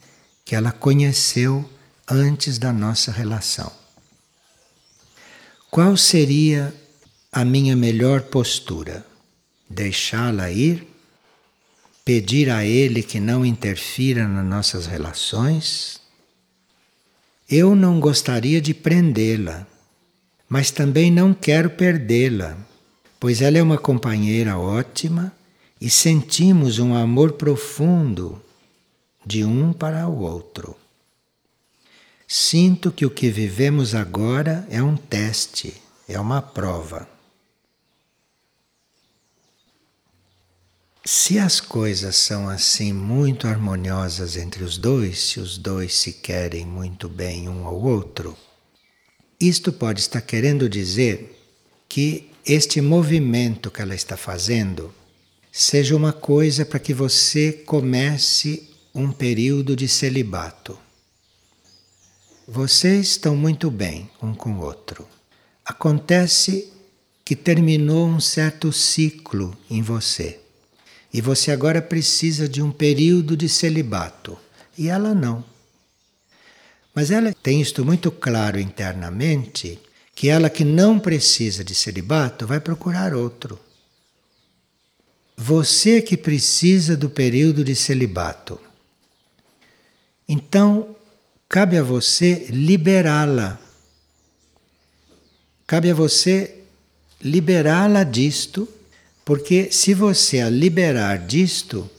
que 0.45 0.55
ela 0.55 0.71
conheceu 0.71 1.69
antes 2.07 2.57
da 2.57 2.71
nossa 2.71 3.11
relação. 3.11 3.71
Qual 5.71 5.97
seria 5.97 6.73
a 7.31 7.43
minha 7.43 7.75
melhor 7.75 8.21
postura? 8.21 9.05
Deixá-la 9.69 10.51
ir? 10.51 10.87
Pedir 12.03 12.51
a 12.51 12.63
Ele 12.63 13.01
que 13.01 13.19
não 13.19 13.43
interfira 13.43 14.27
nas 14.27 14.45
nossas 14.45 14.85
relações? 14.85 15.99
Eu 17.49 17.75
não 17.75 17.99
gostaria 17.99 18.61
de 18.61 18.73
prendê-la, 18.73 19.65
mas 20.47 20.69
também 20.69 21.11
não 21.11 21.33
quero 21.33 21.71
perdê-la, 21.71 22.57
pois 23.19 23.41
ela 23.41 23.57
é 23.57 23.63
uma 23.63 23.77
companheira 23.77 24.57
ótima 24.57 25.33
e 25.81 25.89
sentimos 25.89 26.79
um 26.79 26.95
amor 26.95 27.33
profundo 27.33 28.41
de 29.25 29.43
um 29.43 29.73
para 29.73 30.07
o 30.07 30.19
outro. 30.19 30.75
Sinto 32.27 32.91
que 32.91 33.05
o 33.05 33.09
que 33.09 33.29
vivemos 33.29 33.93
agora 33.93 34.67
é 34.69 34.81
um 34.81 34.97
teste, 34.97 35.73
é 36.07 36.19
uma 36.19 36.41
prova. 36.41 37.07
Se 41.07 41.37
as 41.37 41.61
coisas 41.61 42.15
são 42.15 42.49
assim 42.49 42.91
muito 42.91 43.47
harmoniosas 43.47 44.35
entre 44.35 44.63
os 44.63 44.75
dois, 44.75 45.19
se 45.19 45.39
os 45.39 45.55
dois 45.55 45.93
se 45.93 46.13
querem 46.13 46.65
muito 46.65 47.07
bem 47.07 47.47
um 47.47 47.67
ao 47.67 47.79
outro, 47.79 48.35
isto 49.39 49.71
pode 49.71 49.99
estar 49.99 50.21
querendo 50.21 50.67
dizer 50.67 51.39
que 51.87 52.31
este 52.43 52.81
movimento 52.81 53.69
que 53.69 53.83
ela 53.83 53.93
está 53.93 54.17
fazendo 54.17 54.91
seja 55.51 55.95
uma 55.95 56.11
coisa 56.11 56.65
para 56.65 56.79
que 56.79 56.93
você 56.93 57.51
comece 57.51 58.67
um 58.93 59.11
período 59.11 59.75
de 59.75 59.87
celibato. 59.87 60.84
Vocês 62.47 63.07
estão 63.07 63.35
muito 63.35 63.71
bem 63.71 64.07
um 64.21 64.31
com 64.31 64.53
o 64.53 64.61
outro. 64.61 65.07
Acontece 65.65 66.71
que 67.23 67.35
terminou 67.35 68.07
um 68.07 68.19
certo 68.19 68.71
ciclo 68.71 69.57
em 69.67 69.81
você. 69.81 70.39
E 71.11 71.21
você 71.21 71.51
agora 71.51 71.81
precisa 71.81 72.47
de 72.47 72.61
um 72.61 72.71
período 72.71 73.35
de 73.35 73.49
celibato. 73.49 74.37
E 74.77 74.89
ela 74.89 75.15
não. 75.15 75.43
Mas 76.93 77.09
ela 77.09 77.33
tem 77.33 77.59
isto 77.59 77.83
muito 77.83 78.11
claro 78.11 78.59
internamente, 78.59 79.79
que 80.13 80.29
ela 80.29 80.47
que 80.47 80.63
não 80.63 80.99
precisa 80.99 81.63
de 81.63 81.73
celibato 81.73 82.45
vai 82.45 82.59
procurar 82.59 83.15
outro. 83.15 83.59
Você 85.35 85.99
que 85.99 86.15
precisa 86.15 86.95
do 86.95 87.09
período 87.09 87.63
de 87.63 87.75
celibato. 87.75 88.59
Então, 90.29 90.94
cabe 91.47 91.77
a 91.77 91.83
você 91.83 92.47
liberá-la. 92.49 93.59
Cabe 95.67 95.89
a 95.91 95.93
você 95.93 96.55
liberá-la 97.21 98.03
disto, 98.03 98.67
porque 99.23 99.71
se 99.71 99.93
você 99.93 100.41
a 100.41 100.49
liberar 100.49 101.17
disto, 101.19 101.89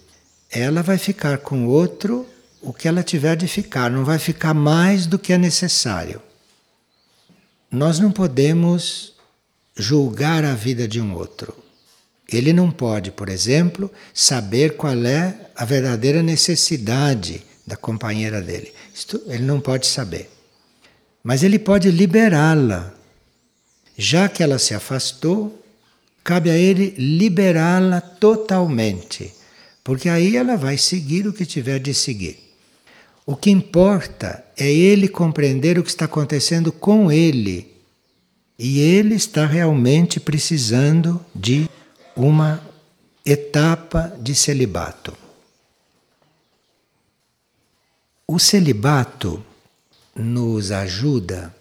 ela 0.50 0.83
vai 0.83 0.99
ficar 0.99 1.38
com 1.38 1.67
outro 1.67 2.26
o 2.61 2.73
que 2.73 2.88
ela 2.88 3.03
tiver 3.03 3.37
de 3.37 3.47
ficar, 3.47 3.91
não 3.91 4.05
vai 4.05 4.19
ficar 4.19 4.55
mais 4.55 5.07
do 5.07 5.19
que 5.19 5.33
é 5.33 5.38
necessário. 5.38 6.21
Nós 7.71 7.99
não 7.99 8.11
podemos 8.11 9.15
julgar 9.76 10.45
a 10.45 10.55
vida 10.55 10.88
de 10.88 11.00
um 11.00 11.15
outro. 11.15 11.55
Ele 12.29 12.53
não 12.53 12.71
pode, 12.73 13.12
por 13.12 13.29
exemplo, 13.29 13.91
saber 14.12 14.76
qual 14.76 14.97
é 15.05 15.38
a 15.55 15.65
verdadeira 15.65 16.23
necessidade 16.23 17.45
da 17.67 17.77
companheira 17.77 18.41
dele. 18.41 18.73
Isto 18.95 19.21
ele 19.27 19.43
não 19.43 19.61
pode 19.61 19.87
saber. 19.87 20.31
Mas 21.23 21.43
ele 21.43 21.59
pode 21.59 21.91
liberá-la. 21.91 22.95
Já 23.99 24.29
que 24.29 24.43
ela 24.43 24.59
se 24.59 24.75
afastou, 24.75 25.63
cabe 26.23 26.51
a 26.51 26.57
ele 26.57 26.95
liberá-la 26.99 28.01
totalmente, 28.01 29.33
porque 29.83 30.09
aí 30.09 30.37
ela 30.37 30.57
vai 30.57 30.77
seguir 30.77 31.27
o 31.27 31.33
que 31.33 31.47
tiver 31.47 31.79
de 31.79 31.95
seguir. 31.95 32.39
O 33.25 33.35
que 33.35 33.51
importa 33.51 34.45
é 34.57 34.71
ele 34.71 35.09
compreender 35.09 35.79
o 35.79 35.83
que 35.83 35.89
está 35.89 36.05
acontecendo 36.05 36.71
com 36.71 37.11
ele. 37.11 37.73
E 38.59 38.81
ele 38.81 39.15
está 39.15 39.47
realmente 39.47 40.21
precisando 40.21 41.25
de 41.35 41.69
uma 42.15 42.63
etapa 43.25 44.17
de 44.21 44.35
celibato. 44.35 45.25
O 48.28 48.40
celibato 48.40 49.40
nos 50.12 50.73
ajuda 50.73 51.54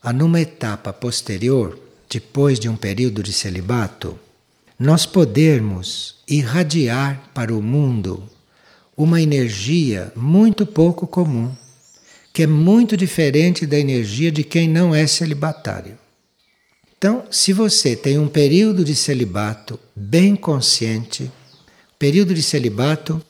a, 0.00 0.12
numa 0.12 0.40
etapa 0.40 0.92
posterior, 0.92 1.76
depois 2.08 2.60
de 2.60 2.68
um 2.68 2.76
período 2.76 3.20
de 3.20 3.32
celibato, 3.32 4.16
nós 4.78 5.06
podermos 5.06 6.14
irradiar 6.28 7.30
para 7.34 7.52
o 7.52 7.60
mundo 7.60 8.22
uma 8.96 9.20
energia 9.20 10.12
muito 10.14 10.64
pouco 10.64 11.04
comum, 11.04 11.52
que 12.32 12.44
é 12.44 12.46
muito 12.46 12.96
diferente 12.96 13.66
da 13.66 13.76
energia 13.76 14.30
de 14.30 14.44
quem 14.44 14.68
não 14.68 14.94
é 14.94 15.08
celibatário. 15.08 15.98
Então, 16.96 17.24
se 17.28 17.52
você 17.52 17.96
tem 17.96 18.20
um 18.20 18.28
período 18.28 18.84
de 18.84 18.94
celibato 18.94 19.80
bem 19.96 20.36
consciente, 20.36 21.28
período 21.98 22.32
de 22.32 22.42
celibato 22.42 23.20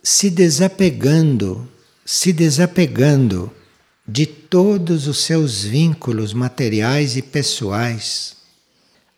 se 0.00 0.30
desapegando, 0.30 1.68
se 2.12 2.32
desapegando 2.32 3.54
de 4.04 4.26
todos 4.26 5.06
os 5.06 5.22
seus 5.22 5.62
vínculos 5.62 6.34
materiais 6.34 7.16
e 7.16 7.22
pessoais. 7.22 8.36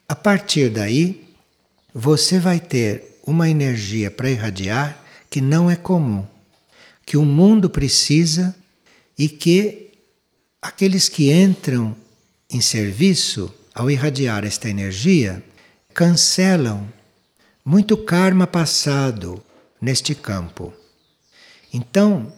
A 0.06 0.14
partir 0.14 0.68
daí, 0.68 1.26
você 1.94 2.38
vai 2.38 2.60
ter 2.60 3.18
uma 3.26 3.48
energia 3.48 4.10
para 4.10 4.28
irradiar 4.28 5.02
que 5.30 5.40
não 5.40 5.70
é 5.70 5.74
comum, 5.74 6.26
que 7.06 7.16
o 7.16 7.24
mundo 7.24 7.70
precisa 7.70 8.54
e 9.18 9.26
que 9.26 9.90
aqueles 10.60 11.08
que 11.08 11.32
entram 11.32 11.96
em 12.50 12.60
serviço 12.60 13.50
ao 13.74 13.90
irradiar 13.90 14.44
esta 14.44 14.68
energia 14.68 15.42
cancelam 15.94 16.86
muito 17.64 17.96
karma 17.96 18.46
passado 18.46 19.42
neste 19.80 20.14
campo. 20.14 20.74
Então, 21.72 22.30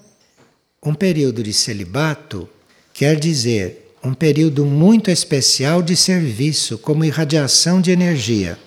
um 0.85 0.95
período 0.95 1.43
de 1.43 1.53
celibato 1.53 2.49
quer 2.93 3.19
dizer 3.19 3.97
um 4.03 4.13
período 4.13 4.67
muito 4.67 5.11
especial 5.11 5.83
de 5.83 5.97
serviço, 5.97 6.77
como 6.79 7.05
irradiação 7.05 7.81
de 7.81 7.91
energia 7.91 8.59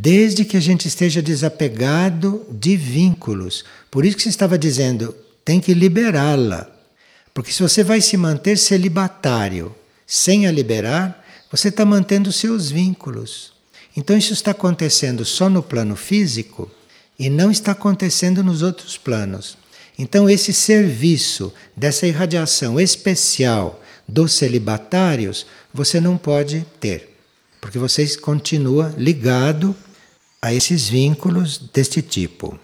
desde 0.00 0.44
que 0.44 0.56
a 0.56 0.60
gente 0.60 0.88
esteja 0.88 1.20
desapegado 1.20 2.46
de 2.50 2.76
vínculos. 2.76 3.64
Por 3.90 4.04
isso 4.04 4.16
que 4.16 4.22
você 4.22 4.30
estava 4.30 4.56
dizendo, 4.56 5.14
tem 5.44 5.60
que 5.60 5.74
liberá-la. 5.74 6.70
Porque 7.34 7.52
se 7.52 7.62
você 7.62 7.82
vai 7.82 8.00
se 8.00 8.16
manter 8.16 8.58
celibatário 8.58 9.74
sem 10.06 10.46
a 10.46 10.52
liberar, 10.52 11.24
você 11.50 11.68
está 11.68 11.84
mantendo 11.84 12.32
seus 12.32 12.70
vínculos. 12.70 13.52
Então 13.96 14.16
isso 14.16 14.32
está 14.32 14.52
acontecendo 14.52 15.24
só 15.24 15.50
no 15.50 15.62
plano 15.62 15.96
físico 15.96 16.70
e 17.18 17.28
não 17.28 17.50
está 17.50 17.72
acontecendo 17.72 18.42
nos 18.42 18.62
outros 18.62 18.96
planos. 18.96 19.58
Então 19.98 20.28
esse 20.28 20.52
serviço 20.52 21.52
dessa 21.76 22.06
irradiação 22.06 22.80
especial 22.80 23.82
dos 24.08 24.32
celibatários 24.32 25.46
você 25.72 26.00
não 26.00 26.16
pode 26.18 26.66
ter 26.80 27.12
porque 27.62 27.78
você 27.78 28.04
continua 28.16 28.92
ligado 28.98 29.74
a 30.42 30.52
esses 30.52 30.88
vínculos 30.88 31.58
deste 31.58 32.02
tipo. 32.02 32.58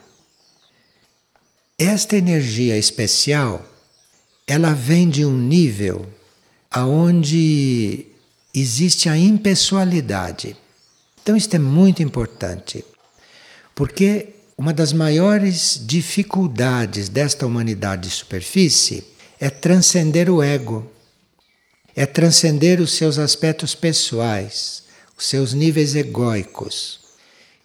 Esta 1.79 2.17
energia 2.17 2.77
especial, 2.77 3.65
ela 4.45 4.75
vem 4.75 5.09
de 5.09 5.25
um 5.25 5.39
nível 5.39 6.05
aonde 6.69 8.07
existe 8.53 9.09
a 9.09 9.17
impessoalidade. 9.17 10.57
Então 11.23 11.37
isto 11.37 11.55
é 11.55 11.61
muito 11.61 12.03
importante, 12.03 12.85
porque 13.77 14.31
uma 14.59 14.73
das 14.73 14.93
maiores 14.93 15.81
dificuldades 15.87 17.09
desta 17.09 17.47
humanidade 17.47 18.09
de 18.09 18.15
superfície 18.17 19.05
é 19.39 19.49
transcender 19.49 20.29
o 20.29 20.43
ego, 20.43 20.91
é 21.95 22.05
transcender 22.05 22.81
os 22.81 22.91
seus 22.91 23.21
aspectos 23.21 23.77
pessoais, 23.77 24.83
os 25.17 25.27
seus 25.27 25.55
níveis 25.55 25.95
egóicos. 25.95 26.99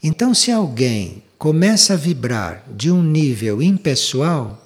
Então, 0.03 0.35
se 0.35 0.51
alguém 0.51 1.23
começa 1.39 1.93
a 1.93 1.97
vibrar 1.97 2.63
de 2.71 2.91
um 2.91 3.01
nível 3.01 3.59
impessoal, 3.59 4.63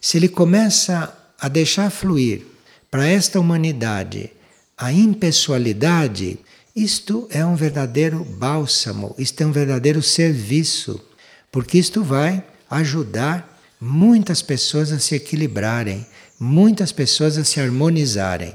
se 0.00 0.16
ele 0.16 0.28
começa 0.28 1.14
a 1.38 1.48
deixar 1.48 1.90
fluir 1.90 2.46
para 2.90 3.06
esta 3.06 3.38
humanidade 3.38 4.30
a 4.76 4.90
impessoalidade, 4.90 6.38
isto 6.74 7.28
é 7.30 7.44
um 7.44 7.54
verdadeiro 7.54 8.24
bálsamo, 8.24 9.14
isto 9.18 9.42
é 9.42 9.46
um 9.46 9.52
verdadeiro 9.52 10.02
serviço, 10.02 11.07
porque 11.50 11.78
isto 11.78 12.02
vai 12.02 12.44
ajudar 12.70 13.58
muitas 13.80 14.42
pessoas 14.42 14.92
a 14.92 14.98
se 14.98 15.14
equilibrarem, 15.14 16.06
muitas 16.38 16.92
pessoas 16.92 17.38
a 17.38 17.44
se 17.44 17.60
harmonizarem, 17.60 18.54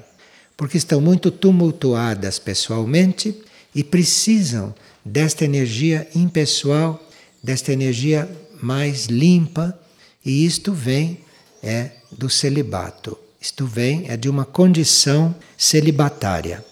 porque 0.56 0.78
estão 0.78 1.02
muito 1.02 1.32
tumultuadas 1.32 2.40
pessoalmente 2.40 3.36
e 3.74 3.84
precisam 3.84 4.74
desta 5.04 5.44
energia 5.46 6.08
impessoal, 6.16 7.02
desta 7.42 7.74
energia 7.74 8.30
mais 8.62 9.06
limpa, 9.06 9.78
e 10.26 10.46
isto 10.46 10.72
vem 10.72 11.20
é 11.62 11.92
do 12.12 12.30
celibato. 12.30 13.18
Isto 13.40 13.66
vem 13.66 14.06
é 14.08 14.16
de 14.16 14.30
uma 14.30 14.46
condição 14.46 15.36
celibatária. 15.58 16.64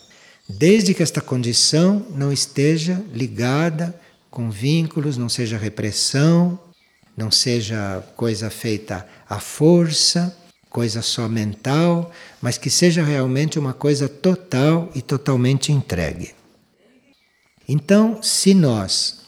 Desde 0.47 0.93
que 0.93 1.03
esta 1.03 1.19
condição 1.19 2.05
não 2.15 2.31
esteja 2.31 3.01
ligada 3.13 3.93
com 4.31 4.49
vínculos, 4.49 5.17
não 5.17 5.27
seja 5.27 5.57
repressão, 5.57 6.57
não 7.15 7.29
seja 7.29 8.01
coisa 8.15 8.49
feita 8.49 9.05
à 9.29 9.41
força, 9.41 10.35
coisa 10.69 11.01
só 11.01 11.27
mental, 11.27 12.09
mas 12.41 12.57
que 12.57 12.69
seja 12.69 13.03
realmente 13.03 13.59
uma 13.59 13.73
coisa 13.73 14.07
total 14.07 14.89
e 14.95 15.01
totalmente 15.01 15.73
entregue. 15.73 16.33
Então, 17.67 18.23
se 18.23 18.53
nós 18.53 19.19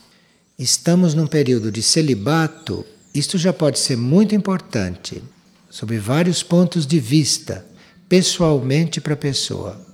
estamos 0.57 1.13
num 1.13 1.27
período 1.27 1.69
de 1.69 1.83
celibato, 1.83 2.85
isto 3.13 3.37
já 3.37 3.51
pode 3.51 3.79
ser 3.79 3.97
muito 3.97 4.33
importante, 4.33 5.21
sob 5.69 5.97
vários 5.97 6.41
pontos 6.41 6.87
de 6.87 6.99
vista, 6.99 7.65
pessoalmente 8.07 9.01
para 9.01 9.15
a 9.15 9.17
pessoa. 9.17 9.85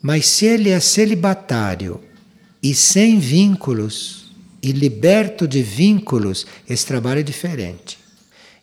Mas 0.00 0.26
se 0.26 0.46
ele 0.46 0.70
é 0.70 0.78
celibatário 0.78 2.00
e 2.62 2.74
sem 2.74 3.18
vínculos, 3.18 4.32
e 4.62 4.70
liberto 4.70 5.48
de 5.48 5.62
vínculos, 5.62 6.46
esse 6.68 6.86
trabalho 6.86 7.20
é 7.20 7.22
diferente. 7.22 7.98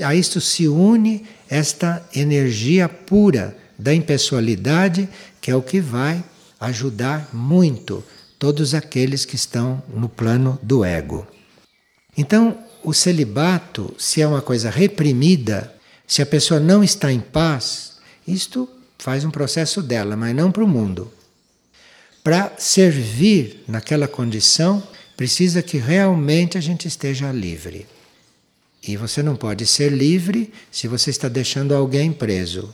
A 0.01 0.15
isto 0.15 0.39
se 0.39 0.67
une 0.67 1.25
esta 1.49 2.07
energia 2.15 2.87
pura 2.87 3.57
da 3.77 3.93
impessoalidade, 3.93 5.09
que 5.41 5.51
é 5.51 5.55
o 5.55 5.61
que 5.61 5.81
vai 5.81 6.23
ajudar 6.59 7.29
muito 7.33 8.03
todos 8.37 8.73
aqueles 8.73 9.25
que 9.25 9.35
estão 9.35 9.83
no 9.93 10.07
plano 10.07 10.57
do 10.63 10.85
ego. 10.85 11.27
Então, 12.17 12.57
o 12.83 12.93
celibato, 12.93 13.93
se 13.97 14.21
é 14.21 14.27
uma 14.27 14.41
coisa 14.41 14.69
reprimida, 14.69 15.73
se 16.07 16.21
a 16.21 16.25
pessoa 16.25 16.59
não 16.59 16.81
está 16.81 17.11
em 17.11 17.19
paz, 17.19 17.97
isto 18.25 18.69
faz 18.97 19.25
um 19.25 19.31
processo 19.31 19.81
dela, 19.81 20.15
mas 20.15 20.33
não 20.33 20.51
para 20.51 20.63
o 20.63 20.67
mundo. 20.67 21.11
Para 22.23 22.53
servir 22.57 23.63
naquela 23.67 24.07
condição, 24.07 24.83
precisa 25.15 25.61
que 25.61 25.77
realmente 25.77 26.57
a 26.57 26.61
gente 26.61 26.87
esteja 26.87 27.31
livre. 27.31 27.85
E 28.87 28.95
você 28.95 29.21
não 29.21 29.35
pode 29.35 29.65
ser 29.65 29.91
livre 29.91 30.53
se 30.71 30.87
você 30.87 31.09
está 31.09 31.27
deixando 31.27 31.75
alguém 31.75 32.11
preso. 32.11 32.73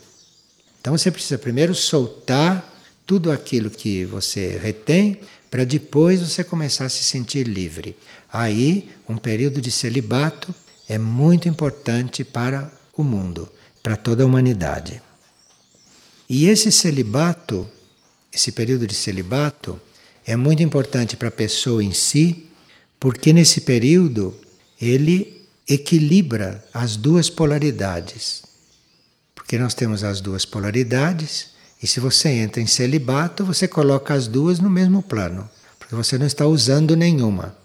Então 0.79 0.97
você 0.97 1.09
precisa 1.09 1.37
primeiro 1.37 1.73
soltar 1.73 2.73
tudo 3.05 3.31
aquilo 3.31 3.69
que 3.69 4.05
você 4.05 4.59
retém 4.61 5.19
para 5.49 5.63
depois 5.63 6.21
você 6.21 6.43
começar 6.43 6.85
a 6.85 6.89
se 6.89 7.03
sentir 7.03 7.47
livre. 7.47 7.95
Aí, 8.31 8.89
um 9.07 9.17
período 9.17 9.61
de 9.61 9.71
celibato 9.71 10.53
é 10.87 10.97
muito 10.97 11.47
importante 11.47 12.23
para 12.23 12.71
o 12.95 13.03
mundo, 13.03 13.49
para 13.81 13.95
toda 13.95 14.23
a 14.23 14.25
humanidade. 14.25 15.01
E 16.29 16.47
esse 16.47 16.71
celibato, 16.71 17.67
esse 18.35 18.51
período 18.51 18.85
de 18.85 18.93
celibato, 18.93 19.79
é 20.25 20.35
muito 20.35 20.61
importante 20.61 21.15
para 21.15 21.29
a 21.29 21.31
pessoa 21.31 21.81
em 21.81 21.93
si, 21.93 22.49
porque 22.99 23.31
nesse 23.31 23.61
período 23.61 24.35
ele 24.79 25.47
equilibra 25.67 26.63
as 26.73 26.97
duas 26.97 27.29
polaridades. 27.29 28.43
Porque 29.33 29.57
nós 29.57 29.73
temos 29.73 30.03
as 30.03 30.19
duas 30.19 30.45
polaridades 30.45 31.47
e 31.81 31.87
se 31.87 31.99
você 31.99 32.29
entra 32.29 32.61
em 32.61 32.67
celibato, 32.67 33.45
você 33.45 33.67
coloca 33.67 34.13
as 34.13 34.27
duas 34.27 34.59
no 34.59 34.69
mesmo 34.69 35.01
plano, 35.01 35.49
porque 35.79 35.95
você 35.95 36.17
não 36.17 36.25
está 36.25 36.45
usando 36.45 36.95
nenhuma. 36.95 37.55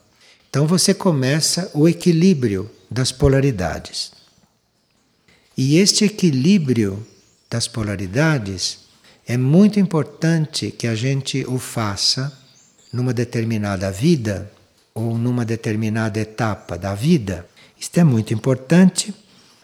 Então 0.49 0.67
você 0.67 0.95
começa 0.95 1.71
o 1.75 1.89
equilíbrio 1.89 2.71
das 2.91 3.11
polaridades. 3.11 4.13
E 5.57 5.79
este 5.79 6.05
equilíbrio 6.05 7.05
das 7.51 7.67
polaridades 7.67 8.90
é 9.27 9.37
muito 9.37 9.79
importante 9.79 10.71
que 10.71 10.87
a 10.87 10.95
gente 10.95 11.45
o 11.47 11.59
faça 11.59 12.37
numa 12.93 13.13
determinada 13.13 13.91
vida 13.91 14.51
ou 14.95 15.17
numa 15.17 15.45
determinada 15.45 16.19
etapa 16.19 16.77
da 16.77 16.95
vida. 16.95 17.47
Isto 17.79 17.99
é 17.99 18.05
muito 18.05 18.35
importante 18.35 19.15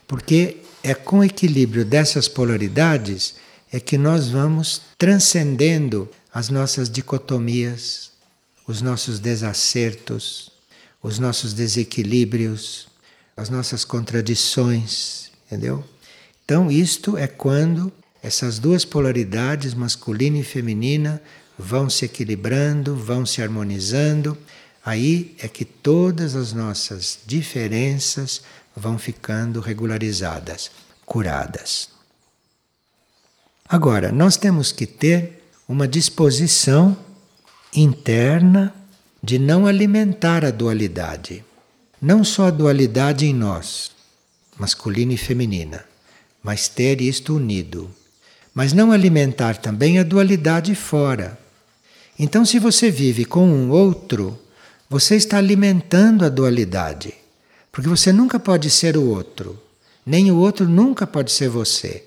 porque 0.06 0.58
é 0.82 0.94
com 0.94 1.18
o 1.18 1.24
equilíbrio 1.24 1.84
dessas 1.84 2.28
polaridades 2.28 3.34
é 3.72 3.80
que 3.80 3.98
nós 3.98 4.28
vamos 4.28 4.82
transcendendo 4.96 6.08
as 6.32 6.48
nossas 6.48 6.88
dicotomias, 6.88 8.12
os 8.66 8.80
nossos 8.80 9.18
desacertos, 9.18 10.50
os 11.02 11.18
nossos 11.18 11.52
desequilíbrios, 11.52 12.88
as 13.36 13.50
nossas 13.50 13.84
contradições, 13.84 15.30
entendeu? 15.46 15.84
Então, 16.44 16.70
isto 16.70 17.16
é 17.16 17.26
quando 17.26 17.92
essas 18.26 18.58
duas 18.58 18.84
polaridades, 18.84 19.72
masculina 19.72 20.38
e 20.38 20.42
feminina, 20.42 21.22
vão 21.56 21.88
se 21.88 22.06
equilibrando, 22.06 22.96
vão 22.96 23.24
se 23.24 23.40
harmonizando. 23.40 24.36
Aí 24.84 25.36
é 25.38 25.46
que 25.46 25.64
todas 25.64 26.34
as 26.34 26.52
nossas 26.52 27.20
diferenças 27.24 28.42
vão 28.74 28.98
ficando 28.98 29.60
regularizadas, 29.60 30.72
curadas. 31.04 31.88
Agora, 33.68 34.10
nós 34.10 34.36
temos 34.36 34.72
que 34.72 34.86
ter 34.86 35.48
uma 35.68 35.86
disposição 35.86 36.96
interna 37.72 38.74
de 39.22 39.38
não 39.38 39.68
alimentar 39.68 40.44
a 40.44 40.50
dualidade. 40.50 41.44
Não 42.02 42.24
só 42.24 42.46
a 42.46 42.50
dualidade 42.50 43.24
em 43.24 43.32
nós, 43.32 43.92
masculina 44.58 45.12
e 45.12 45.16
feminina, 45.16 45.84
mas 46.42 46.68
ter 46.68 47.00
isto 47.00 47.36
unido. 47.36 47.88
Mas 48.56 48.72
não 48.72 48.90
alimentar 48.90 49.58
também 49.58 49.98
a 49.98 50.02
dualidade 50.02 50.74
fora. 50.74 51.38
Então, 52.18 52.42
se 52.42 52.58
você 52.58 52.90
vive 52.90 53.26
com 53.26 53.46
um 53.46 53.70
outro, 53.70 54.38
você 54.88 55.14
está 55.16 55.36
alimentando 55.36 56.24
a 56.24 56.30
dualidade. 56.30 57.12
Porque 57.70 57.90
você 57.90 58.14
nunca 58.14 58.40
pode 58.40 58.70
ser 58.70 58.96
o 58.96 59.04
outro, 59.10 59.60
nem 60.06 60.32
o 60.32 60.38
outro 60.38 60.66
nunca 60.66 61.06
pode 61.06 61.30
ser 61.30 61.50
você. 61.50 62.04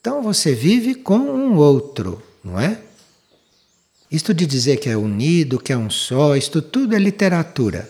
Então 0.00 0.22
você 0.22 0.54
vive 0.54 0.94
com 0.94 1.18
um 1.18 1.56
outro, 1.56 2.22
não 2.42 2.58
é? 2.58 2.78
Isto 4.10 4.32
de 4.32 4.46
dizer 4.46 4.78
que 4.78 4.88
é 4.88 4.96
unido, 4.96 5.60
que 5.60 5.74
é 5.74 5.76
um 5.76 5.90
só, 5.90 6.34
isto 6.34 6.62
tudo 6.62 6.96
é 6.96 6.98
literatura. 6.98 7.86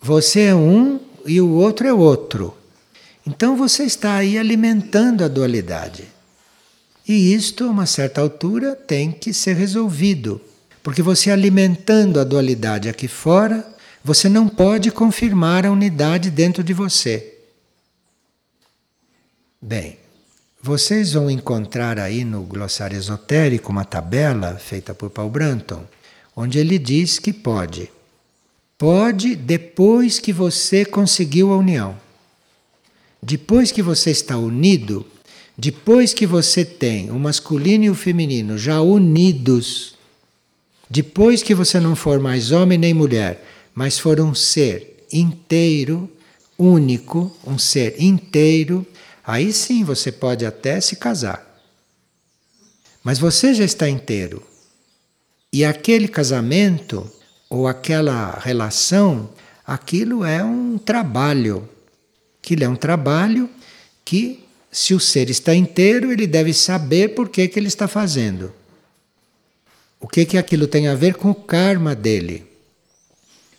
Você 0.00 0.42
é 0.42 0.54
um 0.54 1.00
e 1.26 1.40
o 1.40 1.50
outro 1.50 1.88
é 1.88 1.92
outro. 1.92 2.56
Então 3.26 3.56
você 3.56 3.82
está 3.82 4.14
aí 4.14 4.38
alimentando 4.38 5.24
a 5.24 5.28
dualidade. 5.28 6.04
E 7.12 7.34
isto, 7.34 7.64
a 7.64 7.66
uma 7.70 7.84
certa 7.84 8.22
altura, 8.22 8.74
tem 8.74 9.12
que 9.12 9.34
ser 9.34 9.54
resolvido. 9.54 10.40
Porque 10.82 11.02
você 11.02 11.30
alimentando 11.30 12.18
a 12.18 12.24
dualidade 12.24 12.88
aqui 12.88 13.06
fora, 13.06 13.70
você 14.02 14.30
não 14.30 14.48
pode 14.48 14.90
confirmar 14.90 15.66
a 15.66 15.70
unidade 15.70 16.30
dentro 16.30 16.64
de 16.64 16.72
você. 16.72 17.34
Bem, 19.60 19.98
vocês 20.62 21.12
vão 21.12 21.30
encontrar 21.30 21.98
aí 21.98 22.24
no 22.24 22.44
glossário 22.44 22.96
esotérico 22.96 23.70
uma 23.70 23.84
tabela 23.84 24.54
feita 24.54 24.94
por 24.94 25.10
Paul 25.10 25.28
Branton, 25.28 25.84
onde 26.34 26.58
ele 26.58 26.78
diz 26.78 27.18
que 27.18 27.30
pode. 27.30 27.92
Pode 28.78 29.36
depois 29.36 30.18
que 30.18 30.32
você 30.32 30.82
conseguiu 30.82 31.52
a 31.52 31.58
união. 31.58 31.94
Depois 33.22 33.70
que 33.70 33.82
você 33.82 34.10
está 34.10 34.38
unido, 34.38 35.06
depois 35.56 36.14
que 36.14 36.26
você 36.26 36.64
tem 36.64 37.10
o 37.10 37.18
masculino 37.18 37.84
e 37.84 37.90
o 37.90 37.94
feminino 37.94 38.56
já 38.56 38.80
unidos, 38.80 39.94
depois 40.88 41.42
que 41.42 41.54
você 41.54 41.78
não 41.80 41.94
for 41.94 42.18
mais 42.18 42.52
homem 42.52 42.78
nem 42.78 42.94
mulher, 42.94 43.44
mas 43.74 43.98
for 43.98 44.20
um 44.20 44.34
ser 44.34 45.06
inteiro, 45.12 46.10
único, 46.58 47.34
um 47.46 47.58
ser 47.58 48.00
inteiro, 48.00 48.86
aí 49.24 49.52
sim 49.52 49.84
você 49.84 50.12
pode 50.12 50.44
até 50.44 50.80
se 50.80 50.96
casar. 50.96 51.52
Mas 53.02 53.18
você 53.18 53.52
já 53.54 53.64
está 53.64 53.88
inteiro. 53.88 54.42
E 55.52 55.64
aquele 55.64 56.08
casamento 56.08 57.10
ou 57.50 57.66
aquela 57.66 58.38
relação, 58.38 59.28
aquilo 59.66 60.24
é 60.24 60.42
um 60.42 60.78
trabalho. 60.78 61.68
Aquilo 62.42 62.64
é 62.64 62.68
um 62.68 62.76
trabalho 62.76 63.50
que, 64.04 64.42
se 64.72 64.94
o 64.94 64.98
ser 64.98 65.28
está 65.28 65.54
inteiro, 65.54 66.10
ele 66.10 66.26
deve 66.26 66.54
saber 66.54 67.08
por 67.14 67.28
que, 67.28 67.46
que 67.46 67.58
ele 67.58 67.68
está 67.68 67.86
fazendo. 67.86 68.50
O 70.00 70.08
que, 70.08 70.24
que 70.24 70.38
aquilo 70.38 70.66
tem 70.66 70.88
a 70.88 70.94
ver 70.94 71.14
com 71.14 71.30
o 71.30 71.34
karma 71.34 71.94
dele. 71.94 72.46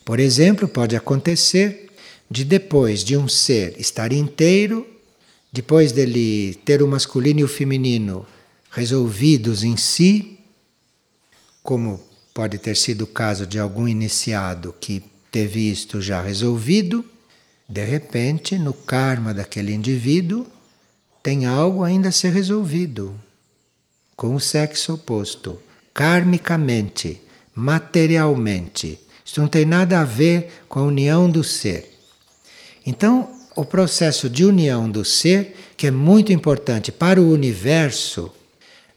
Por 0.04 0.20
exemplo, 0.20 0.68
pode 0.68 0.96
acontecer 0.96 1.92
de 2.30 2.44
depois 2.44 3.04
de 3.04 3.16
um 3.16 3.28
ser 3.28 3.80
estar 3.80 4.12
inteiro, 4.12 4.88
depois 5.52 5.92
dele 5.92 6.56
ter 6.66 6.82
o 6.82 6.88
masculino 6.88 7.42
e 7.42 7.44
o 7.44 7.48
feminino 7.48 8.26
resolvidos 8.72 9.64
em 9.64 9.78
si, 9.78 10.40
como 11.62 12.02
pode 12.34 12.58
ter 12.58 12.76
sido 12.76 13.04
o 13.04 13.08
caso 13.08 13.46
de 13.46 13.60
algum 13.60 13.88
iniciado 13.88 14.76
que 14.82 15.04
teve 15.32 15.70
isto 15.70 16.02
já 16.02 16.24
resolvido, 16.24 17.06
de 17.70 17.86
repente, 17.86 18.58
no 18.58 18.74
karma 18.74 19.32
daquele 19.32 19.72
indivíduo, 19.72 20.46
tem 21.24 21.46
algo 21.46 21.84
ainda 21.84 22.10
a 22.10 22.12
ser 22.12 22.34
resolvido 22.34 23.16
com 24.16 24.36
o 24.36 24.40
sexo 24.40 24.94
oposto, 24.94 25.58
karmicamente, 25.94 27.22
materialmente. 27.56 29.00
Isso 29.26 29.40
não 29.40 29.48
tem 29.48 29.66
nada 29.66 30.02
a 30.02 30.04
ver 30.04 30.50
com 30.68 30.80
a 30.80 30.84
união 30.84 31.30
do 31.30 31.42
ser. 31.42 31.98
Então, 32.86 33.30
o 33.56 33.64
processo 33.64 34.30
de 34.30 34.44
união 34.44 34.90
do 34.90 35.06
ser, 35.06 35.56
que 35.78 35.88
é 35.88 35.92
muito 35.92 36.34
importante 36.34 36.92
para 36.92 37.22
o 37.22 37.32
universo, 37.32 38.30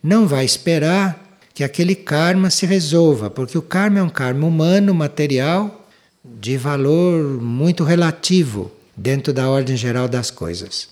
não 0.02 0.26
vai 0.26 0.44
esperar 0.44 1.38
que 1.54 1.62
aquele 1.62 1.94
karma 1.94 2.50
se 2.50 2.66
resolva, 2.66 3.30
porque 3.30 3.56
o 3.56 3.62
karma 3.62 4.00
é 4.00 4.02
um 4.02 4.10
karma 4.10 4.46
humano, 4.46 4.92
material, 4.92 5.88
de 6.24 6.56
valor 6.56 7.40
muito 7.40 7.84
relativo 7.84 8.70
dentro 8.96 9.32
da 9.32 9.48
ordem 9.48 9.76
geral 9.76 10.08
das 10.08 10.30
coisas. 10.30 10.88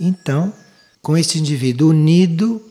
Então, 0.00 0.52
com 1.02 1.16
esse 1.16 1.38
indivíduo 1.38 1.90
unido, 1.90 2.62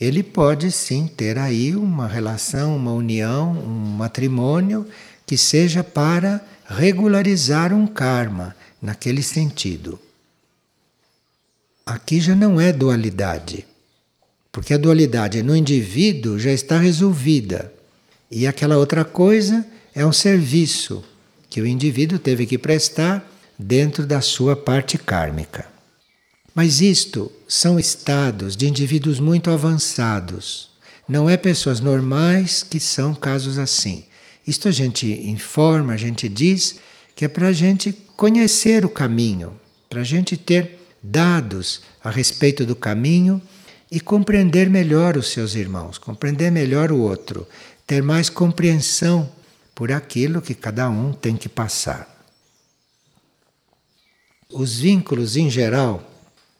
ele 0.00 0.22
pode 0.22 0.70
sim 0.70 1.06
ter 1.06 1.38
aí 1.38 1.74
uma 1.74 2.06
relação, 2.06 2.76
uma 2.76 2.92
união, 2.92 3.52
um 3.52 3.96
matrimônio 3.96 4.86
que 5.24 5.36
seja 5.36 5.82
para 5.82 6.44
regularizar 6.68 7.72
um 7.72 7.86
karma 7.86 8.54
naquele 8.80 9.22
sentido. 9.22 9.98
Aqui 11.84 12.20
já 12.20 12.34
não 12.34 12.60
é 12.60 12.72
dualidade, 12.72 13.66
porque 14.52 14.74
a 14.74 14.78
dualidade 14.78 15.42
no 15.42 15.56
indivíduo 15.56 16.38
já 16.38 16.52
está 16.52 16.78
resolvida 16.78 17.72
e 18.30 18.46
aquela 18.46 18.76
outra 18.76 19.04
coisa 19.04 19.64
é 19.94 20.04
um 20.04 20.12
serviço 20.12 21.04
que 21.48 21.60
o 21.60 21.66
indivíduo 21.66 22.18
teve 22.18 22.44
que 22.44 22.58
prestar 22.58 23.26
dentro 23.58 24.06
da 24.06 24.20
sua 24.20 24.54
parte 24.54 24.98
kármica. 24.98 25.75
Mas 26.56 26.80
isto 26.80 27.30
são 27.46 27.78
estados 27.78 28.56
de 28.56 28.66
indivíduos 28.66 29.20
muito 29.20 29.50
avançados. 29.50 30.70
Não 31.06 31.28
é 31.28 31.36
pessoas 31.36 31.80
normais 31.80 32.62
que 32.62 32.80
são 32.80 33.14
casos 33.14 33.58
assim. 33.58 34.06
Isto 34.46 34.66
a 34.66 34.70
gente 34.70 35.06
informa, 35.28 35.92
a 35.92 35.96
gente 35.98 36.30
diz 36.30 36.76
que 37.14 37.26
é 37.26 37.28
para 37.28 37.48
a 37.48 37.52
gente 37.52 37.92
conhecer 38.16 38.86
o 38.86 38.88
caminho, 38.88 39.60
para 39.90 40.00
a 40.00 40.04
gente 40.04 40.34
ter 40.34 40.78
dados 41.02 41.82
a 42.02 42.10
respeito 42.10 42.64
do 42.64 42.74
caminho 42.74 43.38
e 43.92 44.00
compreender 44.00 44.70
melhor 44.70 45.18
os 45.18 45.32
seus 45.32 45.54
irmãos, 45.54 45.98
compreender 45.98 46.50
melhor 46.50 46.90
o 46.90 47.00
outro, 47.00 47.46
ter 47.86 48.02
mais 48.02 48.30
compreensão 48.30 49.30
por 49.74 49.92
aquilo 49.92 50.40
que 50.40 50.54
cada 50.54 50.88
um 50.88 51.12
tem 51.12 51.36
que 51.36 51.50
passar. 51.50 52.08
Os 54.50 54.78
vínculos 54.78 55.36
em 55.36 55.50
geral 55.50 56.15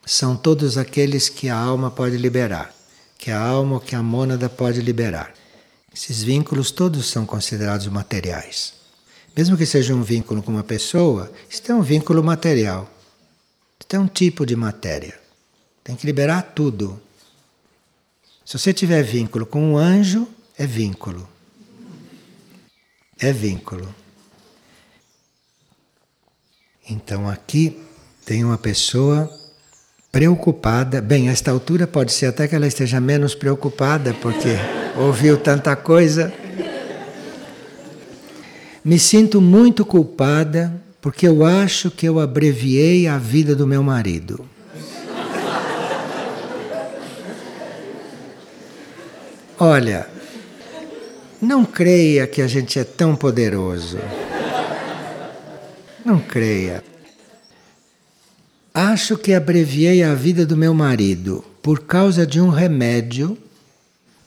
são 0.06 0.36
todos 0.36 0.78
aqueles 0.78 1.28
que 1.28 1.48
a 1.48 1.56
alma 1.58 1.90
pode 1.90 2.16
liberar, 2.16 2.72
que 3.18 3.32
a 3.32 3.40
alma 3.40 3.74
ou 3.74 3.80
que 3.80 3.96
a 3.96 4.02
mônada 4.02 4.48
pode 4.48 4.80
liberar. 4.80 5.34
Esses 5.92 6.22
vínculos 6.22 6.70
todos 6.70 7.06
são 7.10 7.26
considerados 7.26 7.88
materiais. 7.88 8.74
Mesmo 9.36 9.56
que 9.56 9.66
seja 9.66 9.92
um 9.94 10.02
vínculo 10.02 10.44
com 10.44 10.52
uma 10.52 10.62
pessoa, 10.62 11.32
isso 11.50 11.60
é 11.70 11.74
um 11.74 11.82
vínculo 11.82 12.22
material. 12.22 12.88
Isso 13.80 13.96
é 13.96 13.98
um 13.98 14.06
tipo 14.06 14.46
de 14.46 14.54
matéria. 14.54 15.18
Tem 15.82 15.96
que 15.96 16.06
liberar 16.06 16.42
tudo. 16.54 17.00
Se 18.44 18.56
você 18.56 18.72
tiver 18.72 19.02
vínculo 19.02 19.44
com 19.44 19.72
um 19.72 19.76
anjo, 19.76 20.28
é 20.56 20.66
vínculo. 20.66 21.28
É 23.18 23.32
vínculo. 23.32 23.92
Então 26.88 27.28
aqui 27.28 27.82
tem 28.24 28.44
uma 28.44 28.56
pessoa 28.56 29.28
preocupada. 30.16 31.02
Bem, 31.02 31.28
a 31.28 31.32
esta 31.32 31.50
altura 31.50 31.86
pode 31.86 32.10
ser 32.10 32.24
até 32.24 32.48
que 32.48 32.56
ela 32.56 32.66
esteja 32.66 32.98
menos 32.98 33.34
preocupada, 33.34 34.14
porque 34.14 34.56
ouviu 34.96 35.36
tanta 35.36 35.76
coisa. 35.76 36.32
Me 38.82 38.98
sinto 38.98 39.42
muito 39.42 39.84
culpada 39.84 40.72
porque 41.02 41.28
eu 41.28 41.44
acho 41.44 41.90
que 41.90 42.08
eu 42.08 42.18
abreviei 42.18 43.06
a 43.06 43.18
vida 43.18 43.54
do 43.54 43.66
meu 43.66 43.82
marido. 43.82 44.48
Olha, 49.58 50.06
não 51.42 51.62
creia 51.62 52.26
que 52.26 52.40
a 52.40 52.46
gente 52.46 52.78
é 52.78 52.84
tão 52.84 53.14
poderoso. 53.14 53.98
Não 56.02 56.18
creia. 56.18 56.95
Acho 58.78 59.16
que 59.16 59.32
abreviei 59.32 60.02
a 60.02 60.14
vida 60.14 60.44
do 60.44 60.54
meu 60.54 60.74
marido 60.74 61.42
por 61.62 61.86
causa 61.86 62.26
de 62.26 62.38
um 62.38 62.50
remédio 62.50 63.38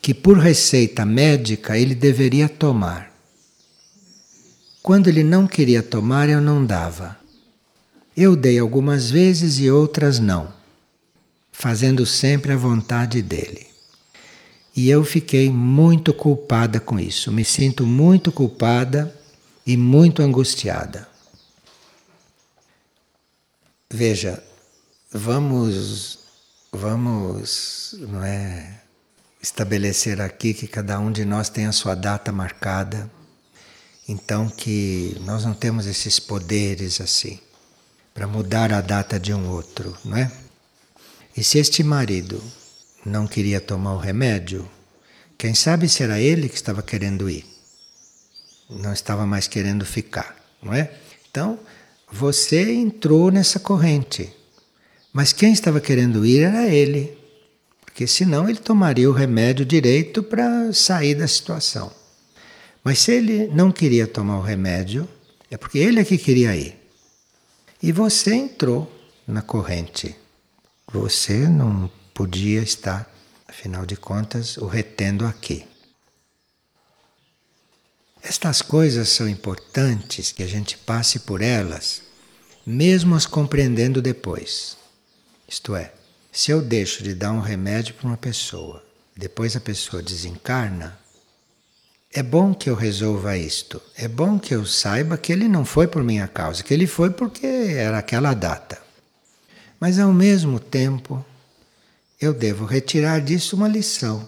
que, 0.02 0.12
por 0.12 0.40
receita 0.40 1.06
médica, 1.06 1.78
ele 1.78 1.94
deveria 1.94 2.50
tomar. 2.50 3.14
Quando 4.82 5.08
ele 5.08 5.24
não 5.24 5.46
queria 5.46 5.84
tomar, 5.84 6.30
eu 6.30 6.42
não 6.42 6.66
dava. 6.66 7.16
Eu 8.18 8.36
dei 8.36 8.58
algumas 8.58 9.12
vezes 9.12 9.60
e 9.60 9.70
outras 9.70 10.18
não, 10.18 10.52
fazendo 11.52 12.04
sempre 12.04 12.52
a 12.52 12.58
vontade 12.58 13.22
dele. 13.22 13.68
E 14.76 14.90
eu 14.90 15.04
fiquei 15.04 15.52
muito 15.52 16.12
culpada 16.12 16.80
com 16.80 17.00
isso, 17.00 17.32
me 17.32 17.46
sinto 17.46 17.86
muito 17.86 18.32
culpada 18.32 19.16
e 19.64 19.78
muito 19.78 20.24
angustiada. 20.24 21.09
Veja, 23.92 24.44
vamos 25.12 26.20
vamos, 26.72 27.96
não 28.00 28.24
é, 28.24 28.82
estabelecer 29.42 30.22
aqui 30.22 30.54
que 30.54 30.68
cada 30.68 31.00
um 31.00 31.12
de 31.12 31.26
nós 31.26 31.50
tem 31.50 31.66
a 31.66 31.72
sua 31.72 31.96
data 31.96 32.32
marcada 32.32 33.10
então 34.08 34.50
que 34.50 35.16
nós 35.22 35.46
não 35.46 35.54
temos 35.54 35.86
esses 35.86 36.20
poderes 36.20 37.00
assim 37.00 37.40
para 38.14 38.28
mudar 38.28 38.74
a 38.74 38.82
data 38.82 39.20
de 39.20 39.34
um 39.34 39.48
outro, 39.50 39.96
não 40.04 40.18
é? 40.18 40.32
E 41.38 41.44
se 41.44 41.58
este 41.60 41.84
marido 41.84 42.44
não 43.06 43.28
queria 43.28 43.62
tomar 43.62 43.94
o 43.94 44.00
remédio, 44.00 44.70
quem 45.38 45.54
sabe 45.54 45.88
se 45.88 46.04
era 46.04 46.20
ele 46.20 46.50
que 46.50 46.56
estava 46.56 46.82
querendo 46.82 47.30
ir, 47.30 47.46
não 48.70 48.92
estava 48.92 49.26
mais 49.26 49.48
querendo 49.48 49.86
ficar, 49.86 50.36
não 50.62 50.74
é? 50.74 50.92
Então 51.30 51.60
você 52.12 52.72
entrou 52.72 53.32
nessa 53.32 53.60
corrente, 53.60 54.34
mas 55.14 55.34
quem 55.34 55.52
estava 55.52 55.80
querendo 55.80 56.26
ir 56.26 56.42
era 56.42 56.68
ele, 56.68 57.18
porque 57.82 58.08
senão 58.08 58.50
ele 58.50 58.60
tomaria 58.60 59.10
o 59.10 59.14
remédio 59.14 59.66
direito 59.66 60.24
para 60.24 60.72
sair 60.74 61.16
da 61.16 61.28
situação. 61.28 61.92
Mas 62.84 63.00
se 63.00 63.12
ele 63.12 63.48
não 63.48 63.72
queria 63.72 64.08
tomar 64.08 64.38
o 64.38 64.44
remédio, 64.44 65.08
é 65.52 65.58
porque 65.58 65.78
ele 65.78 66.00
é 66.00 66.06
que 66.06 66.18
queria 66.18 66.56
ir. 66.56 66.76
E 67.82 67.92
você 67.92 68.34
entrou 68.34 68.92
na 69.28 69.42
corrente. 69.42 70.16
Você 70.92 71.48
não 71.48 71.90
podia 72.14 72.62
estar, 72.62 73.10
afinal 73.48 73.86
de 73.86 73.96
contas, 73.96 74.58
o 74.58 74.66
retendo 74.66 75.26
aqui. 75.26 75.66
Estas 78.22 78.62
coisas 78.62 79.10
são 79.10 79.28
importantes 79.28 80.32
que 80.32 80.44
a 80.44 80.48
gente 80.48 80.78
passe 80.78 81.20
por 81.20 81.42
elas, 81.42 82.02
mesmo 82.66 83.16
as 83.16 83.26
compreendendo 83.26 84.02
depois. 84.02 84.78
Isto 85.48 85.76
é, 85.76 85.94
se 86.32 86.52
eu 86.52 86.62
deixo 86.62 87.02
de 87.04 87.16
dar 87.16 87.32
um 87.32 87.40
remédio 87.40 87.96
para 87.96 88.08
uma 88.08 88.18
pessoa, 88.18 88.84
depois 89.16 89.56
a 89.56 89.60
pessoa 89.60 90.04
desencarna, 90.04 90.98
é 92.12 92.24
bom 92.24 92.56
que 92.56 92.70
eu 92.70 92.76
resolva 92.76 93.38
isto. 93.38 93.80
É 93.96 94.08
bom 94.08 94.40
que 94.40 94.54
eu 94.56 94.66
saiba 94.66 95.18
que 95.18 95.32
ele 95.32 95.48
não 95.48 95.64
foi 95.64 95.88
por 95.88 96.04
minha 96.04 96.28
causa, 96.28 96.64
que 96.64 96.74
ele 96.74 96.88
foi 96.88 97.12
porque 97.12 97.46
era 97.46 98.00
aquela 98.00 98.34
data. 98.34 98.82
Mas 99.80 100.00
ao 100.00 100.12
mesmo 100.12 100.60
tempo, 100.60 101.24
eu 102.20 102.34
devo 102.34 102.66
retirar 102.66 103.22
disso 103.22 103.56
uma 103.56 103.68
lição. 103.68 104.28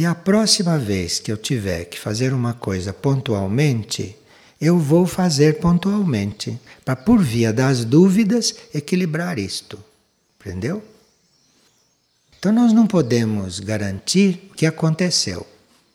E 0.00 0.06
a 0.06 0.14
próxima 0.14 0.78
vez 0.78 1.18
que 1.18 1.30
eu 1.30 1.36
tiver 1.36 1.84
que 1.84 2.00
fazer 2.00 2.32
uma 2.32 2.54
coisa 2.54 2.90
pontualmente, 2.90 4.16
eu 4.58 4.78
vou 4.78 5.06
fazer 5.06 5.60
pontualmente, 5.60 6.58
para 6.86 6.96
por 6.96 7.22
via 7.22 7.52
das 7.52 7.84
dúvidas 7.84 8.54
equilibrar 8.72 9.38
isto. 9.38 9.78
Entendeu? 10.40 10.82
Então 12.38 12.50
nós 12.50 12.72
não 12.72 12.86
podemos 12.86 13.60
garantir 13.60 14.48
o 14.50 14.54
que 14.54 14.64
aconteceu. 14.64 15.46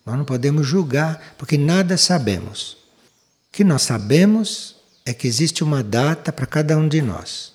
Nós 0.05 0.15
não 0.15 0.23
podemos 0.23 0.67
julgar 0.67 1.33
porque 1.35 1.57
nada 1.57 1.97
sabemos. 1.97 2.73
O 3.49 3.53
que 3.53 3.63
nós 3.63 3.81
sabemos 3.81 4.75
é 5.03 5.15
que 5.15 5.27
existe 5.27 5.63
uma 5.63 5.81
data 5.81 6.31
para 6.31 6.45
cada 6.45 6.77
um 6.77 6.87
de 6.87 7.01
nós. 7.01 7.53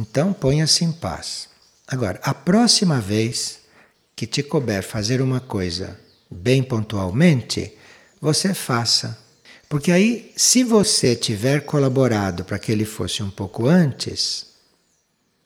Então 0.00 0.32
ponha-se 0.32 0.86
em 0.86 0.90
paz. 0.90 1.50
Agora, 1.86 2.18
a 2.22 2.32
próxima 2.32 2.98
vez 2.98 3.57
que 4.18 4.26
te 4.26 4.42
couber 4.42 4.82
fazer 4.82 5.22
uma 5.22 5.38
coisa 5.38 5.96
bem 6.28 6.60
pontualmente, 6.60 7.72
você 8.20 8.52
faça. 8.52 9.16
Porque 9.68 9.92
aí, 9.92 10.32
se 10.36 10.64
você 10.64 11.14
tiver 11.14 11.60
colaborado 11.60 12.44
para 12.44 12.58
que 12.58 12.72
ele 12.72 12.84
fosse 12.84 13.22
um 13.22 13.30
pouco 13.30 13.68
antes, 13.68 14.44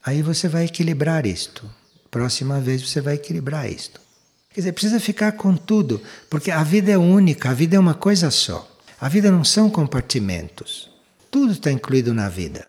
aí 0.02 0.22
você 0.22 0.48
vai 0.48 0.64
equilibrar 0.64 1.26
isto. 1.26 1.70
Próxima 2.10 2.62
vez 2.62 2.80
você 2.80 3.02
vai 3.02 3.16
equilibrar 3.16 3.70
isto. 3.70 4.00
Quer 4.48 4.62
dizer, 4.62 4.72
precisa 4.72 4.98
ficar 4.98 5.32
com 5.32 5.54
tudo, 5.54 6.00
porque 6.30 6.50
a 6.50 6.64
vida 6.64 6.90
é 6.90 6.96
única, 6.96 7.50
a 7.50 7.54
vida 7.54 7.76
é 7.76 7.78
uma 7.78 7.94
coisa 7.94 8.30
só. 8.30 8.66
A 8.98 9.06
vida 9.06 9.30
não 9.30 9.44
são 9.44 9.68
compartimentos. 9.68 10.90
Tudo 11.30 11.52
está 11.52 11.70
incluído 11.70 12.14
na 12.14 12.30
vida. 12.30 12.66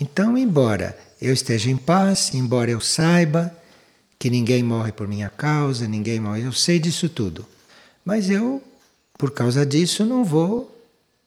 Então, 0.00 0.36
embora 0.36 0.98
eu 1.22 1.32
esteja 1.32 1.70
em 1.70 1.76
paz, 1.76 2.34
embora 2.34 2.72
eu 2.72 2.80
saiba 2.80 3.56
que 4.18 4.30
ninguém 4.30 4.62
morre 4.62 4.92
por 4.92 5.06
minha 5.06 5.28
causa, 5.28 5.86
ninguém 5.86 6.20
morre, 6.20 6.42
eu 6.42 6.52
sei 6.52 6.78
disso 6.78 7.08
tudo. 7.08 7.46
Mas 8.04 8.30
eu, 8.30 8.62
por 9.18 9.30
causa 9.30 9.66
disso, 9.66 10.04
não 10.04 10.24
vou 10.24 10.74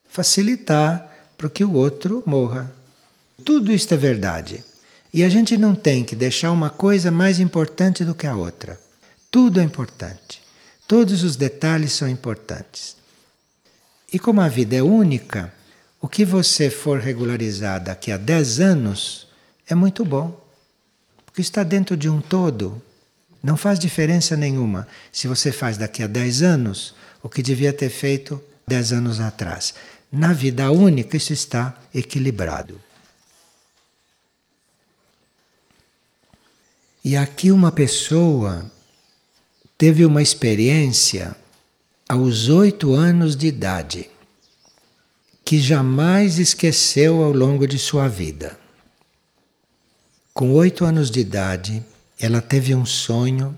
facilitar 0.08 1.10
para 1.38 1.49
que 1.49 1.63
o 1.63 1.73
outro 1.73 2.23
morra. 2.25 2.73
Tudo 3.45 3.71
isto 3.71 3.93
é 3.93 3.97
verdade. 3.97 4.63
E 5.13 5.23
a 5.23 5.30
gente 5.30 5.58
não 5.58 5.73
tem 5.73 6.04
que 6.04 6.15
deixar 6.15 6.52
uma 6.52 6.69
coisa 6.69 7.10
mais 7.10 7.39
importante 7.39 8.04
do 8.04 8.13
que 8.13 8.28
a 8.28 8.36
outra. 8.36 8.80
Tudo 9.32 9.60
é 9.60 9.63
importante. 9.63 10.41
Todos 10.88 11.23
os 11.23 11.36
detalhes 11.36 11.93
são 11.93 12.08
importantes. 12.08 12.95
E 14.12 14.17
como 14.17 14.41
a 14.41 14.47
vida 14.47 14.75
é 14.75 14.82
única, 14.82 15.54
o 16.02 16.08
que 16.08 16.25
você 16.25 16.69
for 16.69 16.99
regularizar 16.99 17.84
daqui 17.84 18.12
a 18.12 18.17
10 18.17 18.60
anos 18.60 19.28
é 19.67 19.75
muito 19.75 20.04
bom. 20.04 20.49
Porque 21.39 21.47
está 21.47 21.63
dentro 21.63 21.95
de 21.95 22.10
um 22.10 22.19
todo. 22.19 22.82
Não 23.41 23.56
faz 23.56 23.80
diferença 23.80 24.36
nenhuma 24.36 24.86
se 25.10 25.25
você 25.25 25.54
faz 25.54 25.78
daqui 25.78 26.04
a 26.04 26.08
10 26.08 26.41
anos 26.41 26.93
o 27.23 27.30
que 27.30 27.41
devia 27.41 27.71
ter 27.71 27.89
feito 27.89 28.43
10 28.67 28.91
anos 28.91 29.21
atrás. 29.21 29.73
Na 30.12 30.34
vida 30.34 30.69
única, 30.69 31.15
isso 31.15 31.32
está 31.32 31.80
equilibrado. 31.95 32.78
E 37.06 37.15
aqui 37.15 37.54
uma 37.54 37.71
pessoa 37.71 38.69
teve 39.78 40.04
uma 40.04 40.21
experiência 40.21 41.34
aos 42.10 42.49
oito 42.49 42.91
anos 42.91 43.38
de 43.38 43.47
idade 43.47 44.10
que 45.45 45.58
jamais 45.58 46.38
esqueceu 46.38 47.23
ao 47.23 47.32
longo 47.32 47.65
de 47.65 47.80
sua 47.80 48.10
vida. 48.10 48.59
Com 50.34 50.54
oito 50.54 50.86
anos 50.86 51.10
de 51.12 51.20
idade, 51.20 51.84
ela 52.20 52.42
teve 52.42 52.74
um 52.76 52.86
sonho 52.86 53.58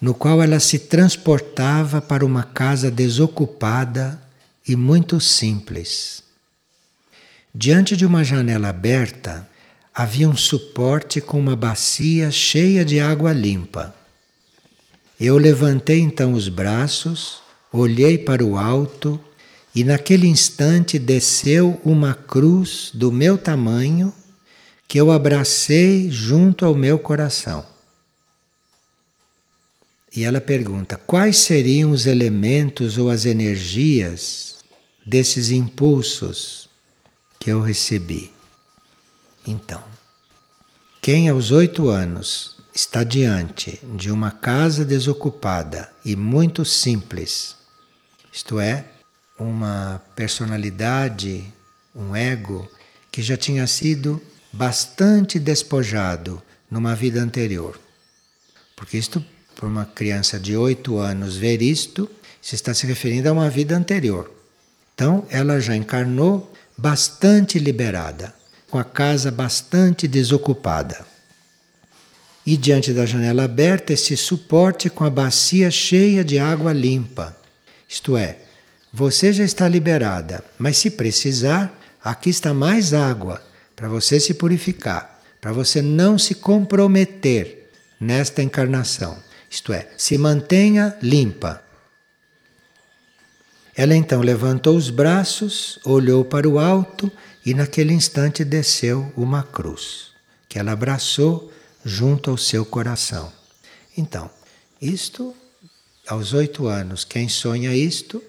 no 0.00 0.14
qual 0.14 0.42
ela 0.42 0.58
se 0.58 0.80
transportava 0.80 2.00
para 2.00 2.26
uma 2.26 2.42
casa 2.42 2.90
desocupada 2.90 4.20
e 4.66 4.74
muito 4.74 5.20
simples. 5.20 6.22
Diante 7.54 7.96
de 7.96 8.04
uma 8.04 8.24
janela 8.24 8.68
aberta 8.68 9.48
havia 9.94 10.28
um 10.28 10.36
suporte 10.36 11.20
com 11.20 11.38
uma 11.38 11.54
bacia 11.54 12.30
cheia 12.30 12.84
de 12.84 12.98
água 12.98 13.32
limpa. 13.32 13.94
Eu 15.20 15.36
levantei 15.36 16.00
então 16.00 16.32
os 16.32 16.48
braços, 16.48 17.40
olhei 17.72 18.18
para 18.18 18.44
o 18.44 18.56
alto 18.56 19.20
e 19.74 19.84
naquele 19.84 20.26
instante 20.26 20.98
desceu 20.98 21.80
uma 21.84 22.14
cruz 22.14 22.90
do 22.92 23.12
meu 23.12 23.38
tamanho 23.38 24.12
que 24.92 25.00
eu 25.00 25.10
abracei 25.10 26.10
junto 26.10 26.66
ao 26.66 26.74
meu 26.74 26.98
coração. 26.98 27.64
E 30.14 30.22
ela 30.22 30.38
pergunta: 30.38 30.98
quais 30.98 31.38
seriam 31.38 31.92
os 31.92 32.04
elementos 32.04 32.98
ou 32.98 33.08
as 33.08 33.24
energias 33.24 34.56
desses 35.06 35.50
impulsos 35.50 36.68
que 37.40 37.48
eu 37.48 37.62
recebi? 37.62 38.30
Então, 39.46 39.82
Quem 41.00 41.30
aos 41.30 41.50
oito 41.50 41.88
anos 41.88 42.58
está 42.74 43.02
diante 43.02 43.80
de 43.96 44.10
uma 44.10 44.30
casa 44.30 44.84
desocupada 44.84 45.90
e 46.04 46.14
muito 46.14 46.66
simples, 46.66 47.56
isto 48.30 48.60
é, 48.60 48.84
uma 49.38 50.02
personalidade, 50.14 51.50
um 51.96 52.14
ego 52.14 52.70
que 53.10 53.22
já 53.22 53.38
tinha 53.38 53.66
sido 53.66 54.20
bastante 54.52 55.38
despojado 55.38 56.42
numa 56.70 56.94
vida 56.94 57.20
anterior. 57.20 57.80
Porque 58.76 58.98
isto, 58.98 59.24
para 59.54 59.66
uma 59.66 59.86
criança 59.86 60.38
de 60.38 60.56
oito 60.56 60.98
anos 60.98 61.36
ver 61.36 61.62
isto, 61.62 62.10
se 62.40 62.54
está 62.54 62.74
se 62.74 62.86
referindo 62.86 63.28
a 63.28 63.32
uma 63.32 63.48
vida 63.48 63.76
anterior. 63.76 64.30
Então, 64.94 65.26
ela 65.30 65.60
já 65.60 65.74
encarnou 65.74 66.52
bastante 66.76 67.58
liberada, 67.58 68.34
com 68.68 68.78
a 68.78 68.84
casa 68.84 69.30
bastante 69.30 70.06
desocupada. 70.06 71.06
E 72.44 72.56
diante 72.56 72.92
da 72.92 73.06
janela 73.06 73.44
aberta, 73.44 73.92
esse 73.92 74.16
suporte 74.16 74.90
com 74.90 75.04
a 75.04 75.10
bacia 75.10 75.70
cheia 75.70 76.24
de 76.24 76.38
água 76.38 76.72
limpa. 76.72 77.36
Isto 77.88 78.16
é, 78.16 78.38
você 78.92 79.32
já 79.32 79.44
está 79.44 79.68
liberada, 79.68 80.44
mas 80.58 80.76
se 80.76 80.90
precisar, 80.90 81.78
aqui 82.02 82.30
está 82.30 82.52
mais 82.52 82.92
água 82.92 83.40
para 83.74 83.88
você 83.88 84.20
se 84.20 84.34
purificar, 84.34 85.20
para 85.40 85.52
você 85.52 85.82
não 85.82 86.18
se 86.18 86.34
comprometer 86.34 87.70
nesta 88.00 88.42
encarnação. 88.42 89.16
Isto 89.50 89.72
é, 89.72 89.88
se 89.96 90.16
mantenha 90.16 90.96
limpa. 91.02 91.62
Ela 93.74 93.94
então 93.94 94.20
levantou 94.20 94.76
os 94.76 94.90
braços, 94.90 95.78
olhou 95.84 96.24
para 96.24 96.48
o 96.48 96.58
alto 96.58 97.10
e 97.44 97.54
naquele 97.54 97.92
instante 97.92 98.44
desceu 98.44 99.12
uma 99.16 99.42
cruz, 99.42 100.12
que 100.48 100.58
ela 100.58 100.72
abraçou 100.72 101.52
junto 101.84 102.30
ao 102.30 102.36
seu 102.36 102.64
coração. 102.64 103.32
Então, 103.96 104.30
isto, 104.80 105.34
aos 106.06 106.32
oito 106.32 106.66
anos, 106.66 107.04
quem 107.04 107.28
sonha 107.28 107.74
isto, 107.74 108.22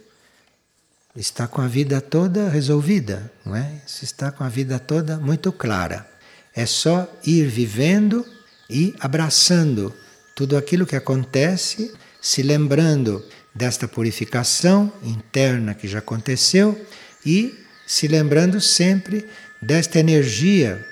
está 1.15 1.47
com 1.47 1.61
a 1.61 1.67
vida 1.67 2.01
toda 2.01 2.49
resolvida, 2.49 3.31
não 3.45 3.55
é? 3.55 3.81
Está 4.01 4.31
com 4.31 4.43
a 4.43 4.49
vida 4.49 4.79
toda 4.79 5.17
muito 5.17 5.51
clara. 5.51 6.07
É 6.55 6.65
só 6.65 7.07
ir 7.25 7.47
vivendo 7.47 8.25
e 8.69 8.95
abraçando 8.99 9.93
tudo 10.35 10.57
aquilo 10.57 10.85
que 10.85 10.95
acontece, 10.95 11.93
se 12.21 12.41
lembrando 12.41 13.23
desta 13.53 13.87
purificação 13.87 14.91
interna 15.03 15.75
que 15.75 15.87
já 15.87 15.99
aconteceu 15.99 16.79
e 17.25 17.53
se 17.85 18.07
lembrando 18.07 18.59
sempre 18.59 19.27
desta 19.61 19.99
energia 19.99 20.83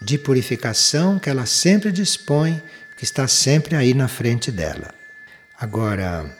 de 0.00 0.18
purificação 0.18 1.18
que 1.18 1.30
ela 1.30 1.46
sempre 1.46 1.92
dispõe, 1.92 2.60
que 2.96 3.04
está 3.04 3.28
sempre 3.28 3.76
aí 3.76 3.94
na 3.94 4.08
frente 4.08 4.50
dela. 4.50 4.92
Agora, 5.58 6.36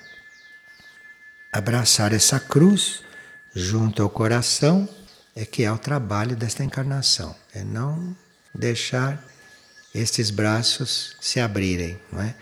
abraçar 1.52 2.12
essa 2.12 2.40
cruz 2.40 3.02
junto 3.54 4.02
ao 4.02 4.10
coração 4.10 4.88
é 5.34 5.44
que 5.44 5.64
é 5.64 5.72
o 5.72 5.78
trabalho 5.78 6.36
desta 6.36 6.62
encarnação, 6.64 7.34
é 7.54 7.64
não 7.64 8.16
deixar 8.54 9.22
estes 9.94 10.30
braços 10.30 11.16
se 11.20 11.40
abrirem, 11.40 11.98
não 12.10 12.22
é? 12.22 12.34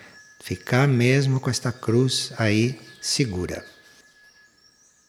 Ficar 0.43 0.89
mesmo 0.89 1.41
com 1.41 1.51
esta 1.51 1.71
cruz 1.73 2.33
aí 2.39 2.81
segura. 3.01 3.65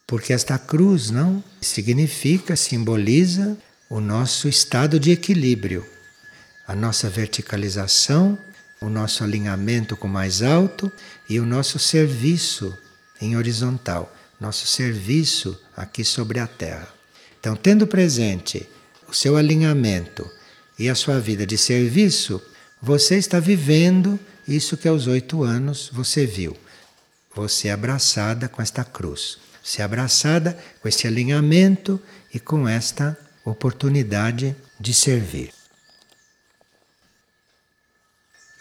Porque 0.06 0.34
esta 0.34 0.58
cruz 0.58 1.10
não 1.10 1.44
significa, 1.62 2.56
simboliza 2.56 3.58
o 3.90 4.00
nosso 4.00 4.48
estado 4.48 5.00
de 5.00 5.12
equilíbrio, 5.12 5.86
a 6.68 6.76
nossa 6.76 7.10
verticalização, 7.10 8.38
o 8.82 8.90
nosso 8.90 9.24
alinhamento 9.24 9.96
com 9.96 10.08
o 10.08 10.12
mais 10.12 10.42
alto 10.42 10.92
e 11.30 11.40
o 11.40 11.46
nosso 11.46 11.78
serviço 11.78 12.78
em 13.22 13.38
horizontal, 13.38 14.14
nosso 14.41 14.67
serviço 14.67 15.58
aqui 15.77 16.04
sobre 16.04 16.39
a 16.39 16.47
Terra. 16.47 16.89
Então, 17.39 17.56
tendo 17.56 17.88
presente 17.88 18.67
o 19.08 19.13
seu 19.13 19.38
alinhamento 19.38 20.30
e 20.77 20.89
a 20.89 20.95
sua 20.95 21.17
vida 21.19 21.45
de 21.45 21.58
serviço, 21.58 22.41
você 22.82 23.15
está 23.15 23.39
vivendo 23.39 24.19
isso 24.45 24.75
que 24.75 24.88
aos 24.88 25.08
oito 25.08 25.43
anos 25.43 25.89
você 25.93 26.25
viu 26.25 26.58
você 27.34 27.69
é 27.69 27.71
abraçada 27.71 28.49
com 28.49 28.62
esta 28.62 28.84
cruz, 28.84 29.38
você 29.63 29.82
é 29.82 29.86
abraçada 29.86 30.58
com 30.82 30.88
este 30.88 31.08
alinhamento 31.08 32.01
e 32.34 32.39
com 32.39 32.67
esta 32.67 33.17
oportunidade 33.45 34.56
de 34.80 34.93
servir. 34.93 35.54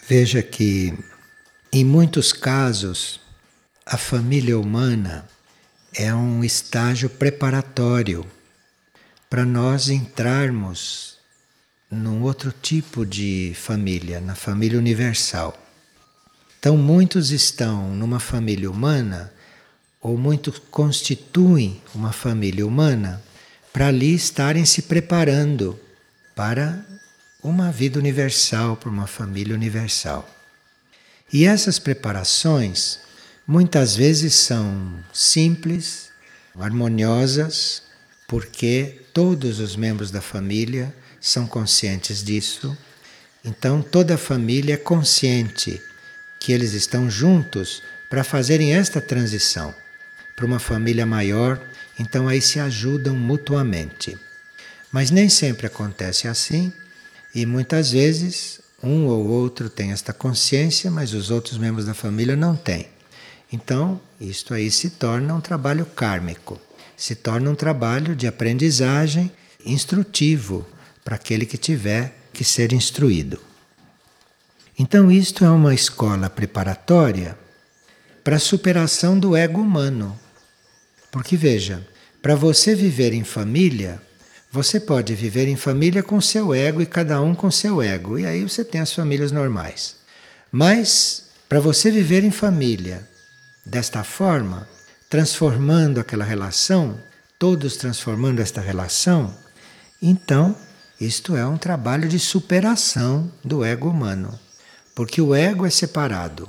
Veja 0.08 0.42
que, 0.42 0.96
em 1.72 1.84
muitos 1.84 2.32
casos, 2.32 3.20
a 3.84 3.96
família 3.96 4.58
humana 4.58 5.28
é 5.94 6.14
um 6.14 6.44
estágio 6.44 7.10
preparatório 7.10 8.24
para 9.28 9.44
nós 9.44 9.88
entrarmos 9.88 11.18
num 11.90 12.22
outro 12.22 12.52
tipo 12.52 13.04
de 13.04 13.52
família, 13.56 14.20
na 14.20 14.34
família 14.34 14.78
universal. 14.78 15.56
Então, 16.58 16.76
muitos 16.76 17.30
estão 17.30 17.90
numa 17.94 18.20
família 18.20 18.70
humana, 18.70 19.32
ou 20.00 20.16
muitos 20.16 20.58
constituem 20.70 21.82
uma 21.94 22.12
família 22.12 22.66
humana, 22.66 23.22
para 23.72 23.88
ali 23.88 24.14
estarem 24.14 24.64
se 24.64 24.82
preparando 24.82 25.78
para 26.34 26.84
uma 27.42 27.72
vida 27.72 27.98
universal, 27.98 28.76
para 28.76 28.90
uma 28.90 29.06
família 29.06 29.54
universal. 29.54 30.28
E 31.32 31.44
essas 31.44 31.78
preparações 31.78 33.00
muitas 33.50 33.96
vezes 33.96 34.34
são 34.34 34.94
simples, 35.12 36.10
harmoniosas, 36.56 37.82
porque 38.28 39.00
todos 39.12 39.58
os 39.58 39.74
membros 39.74 40.12
da 40.12 40.20
família 40.20 40.94
são 41.20 41.48
conscientes 41.48 42.22
disso. 42.22 42.78
Então 43.44 43.82
toda 43.82 44.14
a 44.14 44.18
família 44.18 44.74
é 44.74 44.76
consciente 44.76 45.82
que 46.38 46.52
eles 46.52 46.74
estão 46.74 47.10
juntos 47.10 47.82
para 48.08 48.22
fazerem 48.22 48.72
esta 48.72 49.00
transição 49.00 49.74
para 50.36 50.46
uma 50.46 50.60
família 50.60 51.04
maior, 51.04 51.60
então 51.98 52.28
aí 52.28 52.40
se 52.40 52.60
ajudam 52.60 53.16
mutuamente. 53.16 54.16
Mas 54.92 55.10
nem 55.10 55.28
sempre 55.28 55.66
acontece 55.66 56.28
assim 56.28 56.72
e 57.34 57.44
muitas 57.44 57.90
vezes 57.90 58.60
um 58.80 59.06
ou 59.06 59.26
outro 59.26 59.68
tem 59.68 59.90
esta 59.90 60.12
consciência, 60.12 60.88
mas 60.88 61.12
os 61.12 61.32
outros 61.32 61.58
membros 61.58 61.84
da 61.84 61.94
família 61.94 62.36
não 62.36 62.54
têm. 62.54 62.99
Então, 63.52 64.00
isto 64.20 64.54
aí 64.54 64.70
se 64.70 64.90
torna 64.90 65.34
um 65.34 65.40
trabalho 65.40 65.84
kármico, 65.84 66.60
se 66.96 67.14
torna 67.14 67.50
um 67.50 67.54
trabalho 67.54 68.14
de 68.14 68.26
aprendizagem 68.26 69.30
instrutivo 69.64 70.66
para 71.04 71.16
aquele 71.16 71.44
que 71.44 71.58
tiver 71.58 72.14
que 72.32 72.44
ser 72.44 72.72
instruído. 72.72 73.40
Então, 74.78 75.10
isto 75.10 75.44
é 75.44 75.50
uma 75.50 75.74
escola 75.74 76.30
preparatória 76.30 77.36
para 78.22 78.36
a 78.36 78.40
superação 78.40 79.18
do 79.18 79.36
ego 79.36 79.60
humano. 79.60 80.18
Porque 81.10 81.36
veja, 81.36 81.86
para 82.22 82.36
você 82.36 82.74
viver 82.74 83.12
em 83.12 83.24
família, 83.24 84.00
você 84.52 84.78
pode 84.78 85.14
viver 85.14 85.48
em 85.48 85.56
família 85.56 86.02
com 86.02 86.20
seu 86.20 86.54
ego 86.54 86.80
e 86.80 86.86
cada 86.86 87.20
um 87.20 87.34
com 87.34 87.50
seu 87.50 87.82
ego, 87.82 88.18
e 88.18 88.26
aí 88.26 88.42
você 88.42 88.64
tem 88.64 88.80
as 88.80 88.92
famílias 88.92 89.32
normais. 89.32 89.96
Mas 90.52 91.24
para 91.48 91.60
você 91.60 91.90
viver 91.90 92.24
em 92.24 92.30
família 92.30 93.09
desta 93.70 94.02
forma, 94.02 94.68
transformando 95.08 96.00
aquela 96.00 96.24
relação, 96.24 97.00
todos 97.38 97.76
transformando 97.76 98.40
esta 98.40 98.60
relação, 98.60 99.32
então 100.02 100.56
isto 101.00 101.36
é 101.36 101.46
um 101.46 101.56
trabalho 101.56 102.08
de 102.08 102.18
superação 102.18 103.30
do 103.44 103.64
ego 103.64 103.88
humano. 103.88 104.38
Porque 104.92 105.22
o 105.22 105.34
ego 105.34 105.64
é 105.64 105.70
separado. 105.70 106.48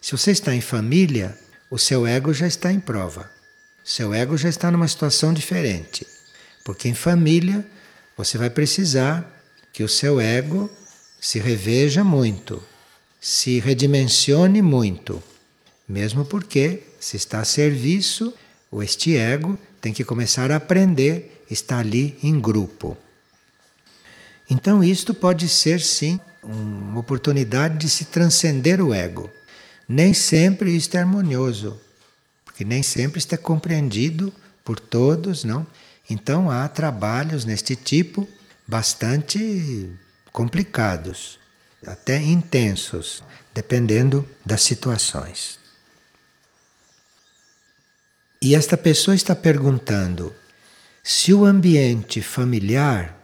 Se 0.00 0.12
você 0.12 0.30
está 0.30 0.54
em 0.54 0.60
família, 0.60 1.36
o 1.68 1.76
seu 1.76 2.06
ego 2.06 2.32
já 2.32 2.46
está 2.46 2.72
em 2.72 2.78
prova. 2.78 3.28
Seu 3.84 4.14
ego 4.14 4.36
já 4.36 4.48
está 4.48 4.70
numa 4.70 4.86
situação 4.86 5.34
diferente. 5.34 6.06
Porque 6.64 6.88
em 6.88 6.94
família, 6.94 7.66
você 8.16 8.38
vai 8.38 8.48
precisar 8.48 9.28
que 9.72 9.82
o 9.82 9.88
seu 9.88 10.20
ego 10.20 10.70
se 11.20 11.40
reveja 11.40 12.04
muito, 12.04 12.62
se 13.20 13.58
redimensione 13.58 14.62
muito. 14.62 15.22
Mesmo 15.90 16.24
porque, 16.24 16.84
se 17.00 17.16
está 17.16 17.40
a 17.40 17.44
serviço, 17.44 18.32
o 18.70 18.80
este 18.80 19.16
ego 19.16 19.58
tem 19.80 19.92
que 19.92 20.04
começar 20.04 20.52
a 20.52 20.56
aprender, 20.56 21.44
está 21.50 21.80
ali 21.80 22.16
em 22.22 22.38
grupo. 22.38 22.96
Então, 24.48 24.84
isto 24.84 25.12
pode 25.12 25.48
ser 25.48 25.80
sim 25.80 26.20
uma 26.44 27.00
oportunidade 27.00 27.76
de 27.76 27.90
se 27.90 28.04
transcender 28.04 28.80
o 28.80 28.94
ego. 28.94 29.28
Nem 29.88 30.14
sempre 30.14 30.76
isto 30.76 30.94
é 30.94 31.00
harmonioso, 31.00 31.76
porque 32.44 32.64
nem 32.64 32.84
sempre 32.84 33.18
isto 33.18 33.34
é 33.34 33.36
compreendido 33.36 34.32
por 34.64 34.78
todos, 34.78 35.42
não? 35.42 35.66
Então 36.08 36.48
há 36.48 36.68
trabalhos 36.68 37.44
neste 37.44 37.74
tipo 37.74 38.28
bastante 38.64 39.90
complicados. 40.30 41.40
até 41.86 42.20
intensos, 42.20 43.22
dependendo 43.54 44.28
das 44.44 44.62
situações. 44.62 45.59
E 48.42 48.54
esta 48.54 48.74
pessoa 48.74 49.14
está 49.14 49.36
perguntando 49.36 50.34
se 51.02 51.34
o 51.34 51.44
ambiente 51.44 52.22
familiar 52.22 53.14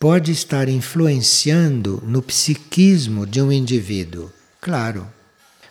pode 0.00 0.32
estar 0.32 0.70
influenciando 0.70 2.02
no 2.06 2.22
psiquismo 2.22 3.26
de 3.26 3.42
um 3.42 3.52
indivíduo. 3.52 4.32
Claro, 4.62 5.06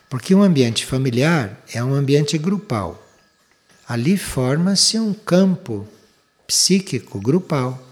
porque 0.07 0.35
um 0.35 0.43
ambiente 0.43 0.85
familiar 0.85 1.59
é 1.73 1.83
um 1.83 1.91
ambiente 1.91 2.37
grupal. 2.37 3.03
Ali 3.87 4.15
forma-se 4.15 4.99
um 4.99 5.11
campo 5.11 5.87
psíquico 6.45 7.19
grupal. 7.19 7.83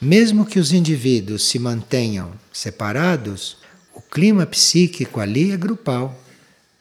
Mesmo 0.00 0.46
que 0.46 0.58
os 0.58 0.72
indivíduos 0.72 1.46
se 1.46 1.58
mantenham 1.58 2.32
separados, 2.50 3.58
o 3.92 4.00
clima 4.00 4.46
psíquico 4.46 5.20
ali 5.20 5.52
é 5.52 5.56
grupal. 5.58 6.18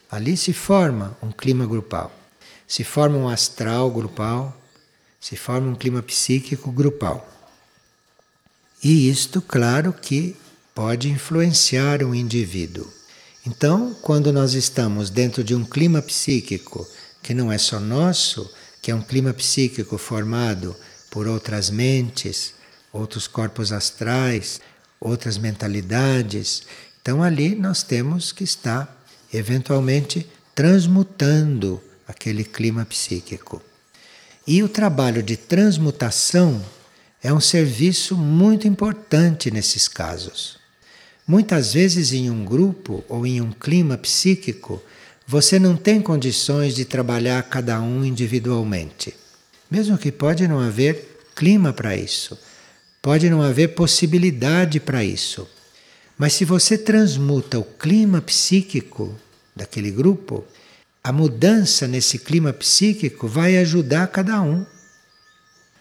Ali 0.09 0.37
se 0.37 0.53
forma 0.53 1.17
um 1.21 1.29
clima 1.29 1.67
grupal. 1.67 2.22
Se 2.74 2.84
forma 2.84 3.19
um 3.19 3.30
astral 3.30 3.91
grupal, 3.91 4.59
se 5.21 5.36
forma 5.36 5.69
um 5.69 5.76
clima 5.76 6.01
psíquico 6.01 6.71
grupal. 6.71 7.24
E 8.84 9.07
isto, 9.07 9.43
claro, 9.43 9.93
que 9.93 10.36
pode 10.74 11.07
influenciar 11.07 12.01
um 12.03 12.15
indivíduo. 12.15 12.91
Então, 13.45 13.95
quando 14.01 14.34
nós 14.34 14.55
estamos 14.55 15.11
dentro 15.11 15.43
de 15.43 15.53
um 15.53 15.63
clima 15.63 16.01
psíquico 16.01 16.88
que 17.21 17.32
não 17.32 17.51
é 17.51 17.59
só 17.59 17.80
nosso, 17.80 18.51
que 18.82 18.89
é 18.89 18.95
um 18.95 19.03
clima 19.03 19.36
psíquico 19.36 19.99
formado 19.99 20.76
por 21.11 21.28
outras 21.28 21.69
mentes, 21.69 22.55
outros 22.91 23.28
corpos 23.28 23.71
astrais, 23.71 24.59
outras 24.99 25.38
mentalidades. 25.38 26.63
Então 26.99 27.21
ali 27.21 27.53
nós 27.53 27.84
temos 27.84 28.32
que 28.32 28.43
estar 28.43 29.05
eventualmente 29.32 30.28
transmutando 30.55 31.80
aquele 32.08 32.43
clima 32.43 32.86
psíquico. 32.86 33.62
E 34.45 34.62
o 34.62 34.70
trabalho 34.70 35.24
de 35.24 35.38
transmutação 35.38 36.64
é 37.22 37.34
um 37.34 37.39
serviço 37.39 38.18
muito 38.18 38.68
importante 38.68 39.49
nesses 39.49 39.88
casos. 39.88 40.58
Muitas 41.26 41.74
vezes, 41.74 42.12
em 42.12 42.30
um 42.30 42.43
grupo 42.43 43.04
ou 43.08 43.26
em 43.26 43.39
um 43.39 43.51
clima 43.51 43.97
psíquico, 43.97 44.84
você 45.26 45.58
não 45.58 45.78
tem 45.78 46.01
condições 46.01 46.76
de 46.76 46.84
trabalhar 46.84 47.41
cada 47.43 47.82
um 47.82 48.04
individualmente. 48.04 49.16
Mesmo 49.72 49.97
que 49.97 50.12
pode 50.12 50.45
não 50.47 50.60
haver 50.60 51.18
clima 51.34 51.72
para 51.72 51.95
isso, 51.95 52.38
pode 53.01 53.30
não 53.30 53.41
haver 53.41 53.70
possibilidade 53.70 54.82
para 54.82 55.04
isso. 55.04 55.47
Mas 56.18 56.34
se 56.34 56.43
você 56.43 56.78
transmuta 56.78 57.58
o 57.58 57.64
clima 57.64 58.22
psíquico 58.22 59.16
daquele 59.56 59.91
grupo, 59.91 60.43
a 61.04 61.12
mudança 61.12 61.86
nesse 61.86 62.18
clima 62.18 62.54
psíquico 62.54 63.28
vai 63.28 63.58
ajudar 63.58 64.08
cada 64.08 64.41
um. 64.41 64.66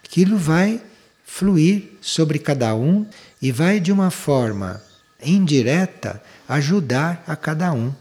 Aquilo 0.05 0.37
vai 0.37 0.83
fluir 1.25 1.93
sobre 2.01 2.39
cada 2.41 2.75
um 2.75 3.07
e 3.41 3.53
vai 3.53 3.79
de 3.79 3.93
uma 3.93 4.11
forma 4.11 4.83
indireta 5.23 6.20
ajudar 6.49 7.23
a 7.27 7.37
cada 7.37 7.73
um. 7.73 7.95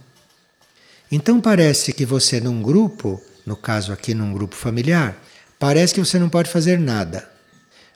Então 1.12 1.40
parece 1.40 1.94
que 1.94 2.06
você 2.06 2.40
num 2.40 2.62
grupo, 2.62 3.22
no 3.46 3.56
caso 3.56 3.94
aqui 3.94 4.14
num 4.16 4.34
grupo 4.34 4.56
familiar, 4.56 5.16
parece 5.60 5.94
que 5.94 6.00
você 6.00 6.18
não 6.18 6.30
pode 6.30 6.50
fazer 6.50 6.80
nada. 6.80 7.30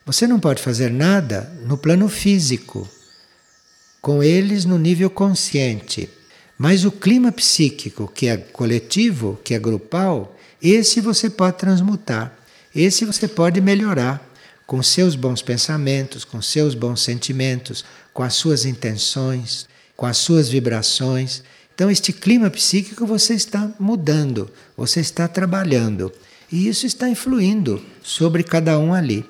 Você 0.06 0.28
não 0.28 0.40
pode 0.40 0.62
fazer 0.62 0.92
nada 0.92 1.52
no 1.66 1.78
plano 1.78 2.08
físico, 2.08 2.88
com 4.00 4.22
eles 4.22 4.66
no 4.66 4.78
nível 4.78 5.10
consciente. 5.10 6.08
Mas 6.58 6.86
o 6.86 6.92
clima 6.92 7.32
psíquico, 7.32 8.10
que 8.14 8.28
é 8.28 8.38
coletivo, 8.38 9.40
que 9.44 9.54
é 9.54 9.60
grupal, 9.60 10.36
esse 10.62 11.02
você 11.02 11.30
pode 11.30 11.58
transmutar, 11.58 12.34
esse 12.74 13.06
você 13.06 13.28
pode 13.28 13.60
melhorar 13.60 14.26
com 14.66 14.82
seus 14.82 15.16
bons 15.16 15.42
pensamentos, 15.42 16.24
com 16.24 16.42
seus 16.42 16.74
bons 16.74 17.02
sentimentos, 17.02 17.86
com 18.14 18.24
as 18.24 18.34
suas 18.34 18.66
intenções, 18.66 19.68
com 19.96 20.06
as 20.06 20.18
suas 20.18 20.50
vibrações. 20.50 21.44
Então, 21.74 21.92
este 21.92 22.12
clima 22.14 22.50
psíquico 22.50 23.06
você 23.06 23.34
está 23.34 23.70
mudando, 23.80 24.50
você 24.76 25.02
está 25.02 25.28
trabalhando. 25.28 26.12
E 26.52 26.68
isso 26.68 26.86
está 26.86 27.10
influindo 27.10 27.84
sobre 28.02 28.44
cada 28.44 28.80
um 28.80 28.94
ali. 28.94 29.26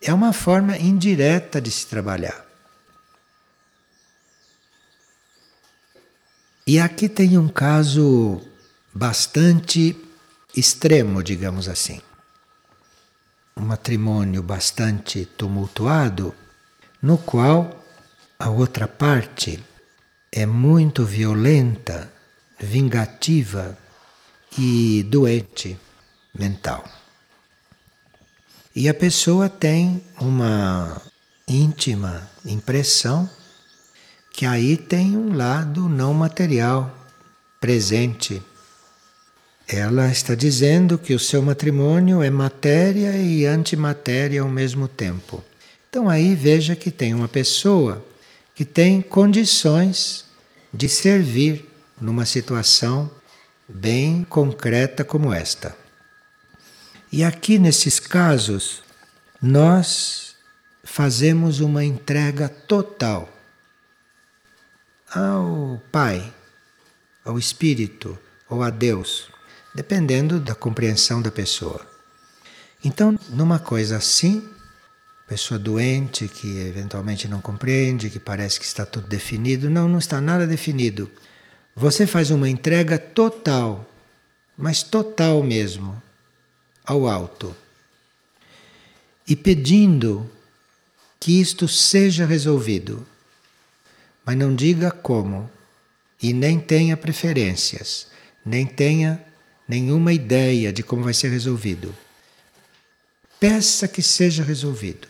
É 0.00 0.12
uma 0.14 0.32
forma 0.32 0.78
indireta 0.78 1.60
de 1.60 1.70
se 1.70 1.86
trabalhar. 1.86 2.49
E 6.66 6.78
aqui 6.78 7.08
tem 7.08 7.38
um 7.38 7.48
caso 7.48 8.40
bastante 8.94 9.96
extremo, 10.56 11.22
digamos 11.22 11.68
assim. 11.68 12.00
Um 13.56 13.62
matrimônio 13.62 14.42
bastante 14.42 15.24
tumultuado, 15.24 16.34
no 17.02 17.18
qual 17.18 17.84
a 18.38 18.48
outra 18.48 18.86
parte 18.86 19.62
é 20.32 20.46
muito 20.46 21.04
violenta, 21.04 22.12
vingativa 22.58 23.76
e 24.58 25.02
doente 25.04 25.78
mental. 26.34 26.84
E 28.74 28.88
a 28.88 28.94
pessoa 28.94 29.48
tem 29.48 30.02
uma 30.20 31.00
íntima 31.48 32.30
impressão 32.44 33.28
que 34.40 34.46
aí 34.46 34.74
tem 34.74 35.18
um 35.18 35.36
lado 35.36 35.86
não 35.86 36.14
material 36.14 36.90
presente. 37.60 38.42
Ela 39.68 40.10
está 40.10 40.34
dizendo 40.34 40.96
que 40.96 41.12
o 41.12 41.18
seu 41.18 41.42
matrimônio 41.42 42.22
é 42.22 42.30
matéria 42.30 43.18
e 43.18 43.44
antimatéria 43.44 44.40
ao 44.40 44.48
mesmo 44.48 44.88
tempo. 44.88 45.44
Então 45.90 46.08
aí 46.08 46.34
veja 46.34 46.74
que 46.74 46.90
tem 46.90 47.12
uma 47.12 47.28
pessoa 47.28 48.02
que 48.54 48.64
tem 48.64 49.02
condições 49.02 50.24
de 50.72 50.88
servir 50.88 51.68
numa 52.00 52.24
situação 52.24 53.10
bem 53.68 54.24
concreta 54.26 55.04
como 55.04 55.34
esta. 55.34 55.76
E 57.12 57.22
aqui 57.22 57.58
nesses 57.58 58.00
casos, 58.00 58.82
nós 59.42 60.34
fazemos 60.82 61.60
uma 61.60 61.84
entrega 61.84 62.48
total 62.48 63.28
ao 65.12 65.82
Pai, 65.90 66.32
ao 67.24 67.38
Espírito 67.38 68.18
ou 68.48 68.62
a 68.62 68.70
Deus, 68.70 69.28
dependendo 69.74 70.40
da 70.40 70.54
compreensão 70.54 71.20
da 71.20 71.30
pessoa. 71.30 71.86
Então, 72.84 73.18
numa 73.28 73.58
coisa 73.58 73.96
assim, 73.96 74.48
pessoa 75.30 75.60
doente 75.60 76.26
que 76.26 76.58
eventualmente 76.58 77.28
não 77.28 77.40
compreende, 77.40 78.10
que 78.10 78.18
parece 78.18 78.58
que 78.58 78.66
está 78.66 78.84
tudo 78.84 79.06
definido. 79.06 79.70
Não, 79.70 79.88
não 79.88 79.98
está 79.98 80.20
nada 80.20 80.44
definido. 80.44 81.08
Você 81.76 82.04
faz 82.04 82.30
uma 82.30 82.48
entrega 82.48 82.98
total, 82.98 83.88
mas 84.56 84.82
total 84.82 85.42
mesmo, 85.42 86.02
ao 86.84 87.06
alto. 87.06 87.54
E 89.26 89.36
pedindo 89.36 90.28
que 91.20 91.40
isto 91.40 91.68
seja 91.68 92.26
resolvido. 92.26 93.06
Mas 94.30 94.38
não 94.38 94.54
diga 94.54 94.92
como, 94.92 95.50
e 96.22 96.32
nem 96.32 96.60
tenha 96.60 96.96
preferências, 96.96 98.06
nem 98.46 98.64
tenha 98.64 99.20
nenhuma 99.66 100.12
ideia 100.12 100.72
de 100.72 100.84
como 100.84 101.02
vai 101.02 101.12
ser 101.12 101.30
resolvido. 101.30 101.92
Peça 103.40 103.88
que 103.88 104.00
seja 104.00 104.44
resolvido. 104.44 105.08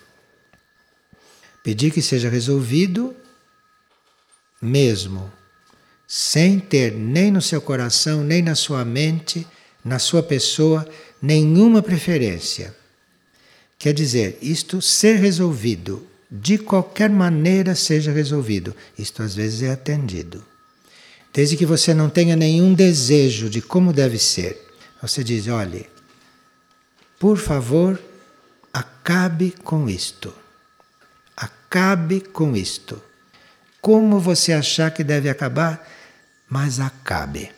Pedir 1.63 1.93
que 1.93 2.01
seja 2.01 2.31
resolvido 2.31 3.15
mesmo, 4.63 5.31
sem 6.09 6.59
ter 6.59 6.91
nem 6.91 7.31
no 7.31 7.43
seu 7.43 7.61
coração, 7.61 8.25
nem 8.25 8.41
na 8.41 8.55
sua 8.55 8.87
mente, 8.87 9.47
na 9.85 9.99
sua 9.99 10.23
pessoa, 10.23 10.89
nenhuma 11.21 11.83
preferência. 11.83 12.75
Quer 13.79 13.93
dizer, 13.93 14.39
isto 14.41 14.81
ser 14.81 15.17
resolvido, 15.17 16.10
de 16.31 16.59
qualquer 16.59 17.11
maneira 17.11 17.75
seja 17.75 18.13
resolvido, 18.13 18.77
isto 18.97 19.23
às 19.23 19.35
vezes 19.35 19.63
é 19.63 19.73
atendido. 19.73 20.45
Desde 21.33 21.57
que 21.57 21.67
você 21.67 21.93
não 21.93 22.09
tenha 22.09 22.37
nenhum 22.37 22.73
desejo 22.75 23.49
de 23.51 23.61
como 23.61 23.93
deve 23.93 24.19
ser, 24.19 24.69
você 25.01 25.25
diz: 25.25 25.49
olhe, 25.49 25.89
por 27.19 27.39
favor, 27.39 28.01
acabe 28.73 29.53
com 29.65 29.89
isto. 29.89 30.35
Acabe 31.37 32.21
com 32.21 32.57
isto. 32.57 33.03
Como 33.81 34.21
você 34.21 34.53
achar 34.53 34.91
que 34.91 35.03
deve 35.03 35.29
acabar, 35.29 35.89
mas 36.49 36.81
acabe. 36.81 37.51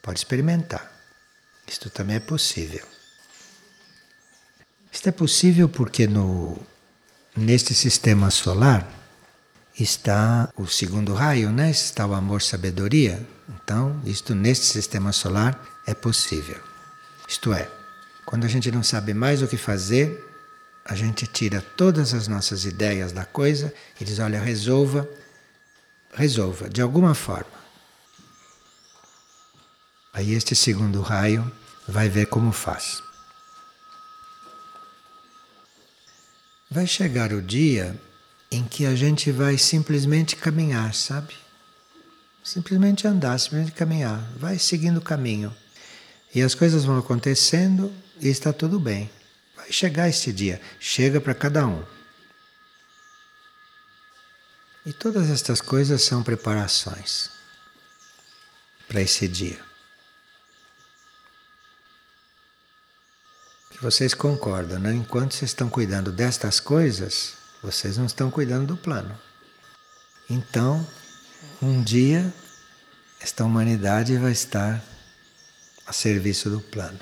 Pode 0.00 0.18
experimentar. 0.18 0.90
Isto 1.66 1.90
também 1.90 2.16
é 2.16 2.20
possível. 2.20 2.86
Isto 4.92 5.08
é 5.08 5.12
possível 5.12 5.68
porque 5.68 6.06
no, 6.06 6.56
neste 7.36 7.74
sistema 7.74 8.30
solar 8.30 8.88
está 9.78 10.48
o 10.56 10.66
segundo 10.66 11.14
raio, 11.14 11.50
né? 11.50 11.70
Está 11.70 12.06
o 12.06 12.14
amor-sabedoria. 12.14 13.26
Então, 13.48 14.00
isto 14.04 14.34
neste 14.34 14.66
sistema 14.66 15.12
solar 15.12 15.60
é 15.86 15.94
possível. 15.94 16.60
Isto 17.28 17.52
é, 17.52 17.68
quando 18.24 18.44
a 18.44 18.48
gente 18.48 18.70
não 18.70 18.82
sabe 18.82 19.12
mais 19.12 19.42
o 19.42 19.48
que 19.48 19.56
fazer, 19.56 20.22
a 20.84 20.94
gente 20.94 21.26
tira 21.26 21.60
todas 21.60 22.14
as 22.14 22.28
nossas 22.28 22.64
ideias 22.64 23.12
da 23.12 23.24
coisa 23.24 23.72
e 24.00 24.04
diz: 24.04 24.18
olha, 24.18 24.40
resolva, 24.40 25.08
resolva, 26.12 26.68
de 26.68 26.80
alguma 26.80 27.14
forma. 27.14 27.64
Aí 30.12 30.32
este 30.32 30.54
segundo 30.54 31.00
raio 31.00 31.50
vai 31.88 32.08
ver 32.08 32.26
como 32.26 32.52
faz. 32.52 33.02
Vai 36.74 36.88
chegar 36.88 37.32
o 37.32 37.40
dia 37.40 37.96
em 38.50 38.64
que 38.64 38.84
a 38.84 38.96
gente 38.96 39.30
vai 39.30 39.56
simplesmente 39.56 40.34
caminhar, 40.34 40.92
sabe? 40.92 41.32
Simplesmente 42.42 43.06
andar, 43.06 43.38
simplesmente 43.38 43.70
caminhar, 43.70 44.28
vai 44.36 44.58
seguindo 44.58 44.96
o 44.96 45.00
caminho. 45.00 45.54
E 46.34 46.42
as 46.42 46.52
coisas 46.52 46.84
vão 46.84 46.98
acontecendo 46.98 47.94
e 48.20 48.28
está 48.28 48.52
tudo 48.52 48.80
bem. 48.80 49.08
Vai 49.54 49.70
chegar 49.70 50.08
esse 50.08 50.32
dia, 50.32 50.60
chega 50.80 51.20
para 51.20 51.32
cada 51.32 51.64
um. 51.64 51.80
E 54.84 54.92
todas 54.92 55.30
estas 55.30 55.60
coisas 55.60 56.02
são 56.02 56.24
preparações 56.24 57.30
para 58.88 59.00
esse 59.00 59.28
dia. 59.28 59.60
Vocês 63.84 64.14
concordam, 64.14 64.78
né? 64.78 64.94
Enquanto 64.94 65.34
vocês 65.34 65.50
estão 65.50 65.68
cuidando 65.68 66.10
destas 66.10 66.58
coisas, 66.58 67.34
vocês 67.62 67.98
não 67.98 68.06
estão 68.06 68.30
cuidando 68.30 68.68
do 68.68 68.76
plano. 68.78 69.14
Então, 70.28 70.86
um 71.60 71.82
dia, 71.82 72.32
esta 73.20 73.44
humanidade 73.44 74.16
vai 74.16 74.32
estar 74.32 74.82
a 75.86 75.92
serviço 75.92 76.48
do 76.48 76.60
plano. 76.60 76.98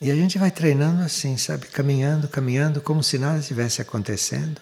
E 0.00 0.10
a 0.10 0.14
gente 0.14 0.38
vai 0.38 0.50
treinando 0.50 1.02
assim, 1.02 1.36
sabe? 1.36 1.66
Caminhando, 1.66 2.26
caminhando, 2.26 2.80
como 2.80 3.02
se 3.02 3.18
nada 3.18 3.38
estivesse 3.38 3.82
acontecendo. 3.82 4.58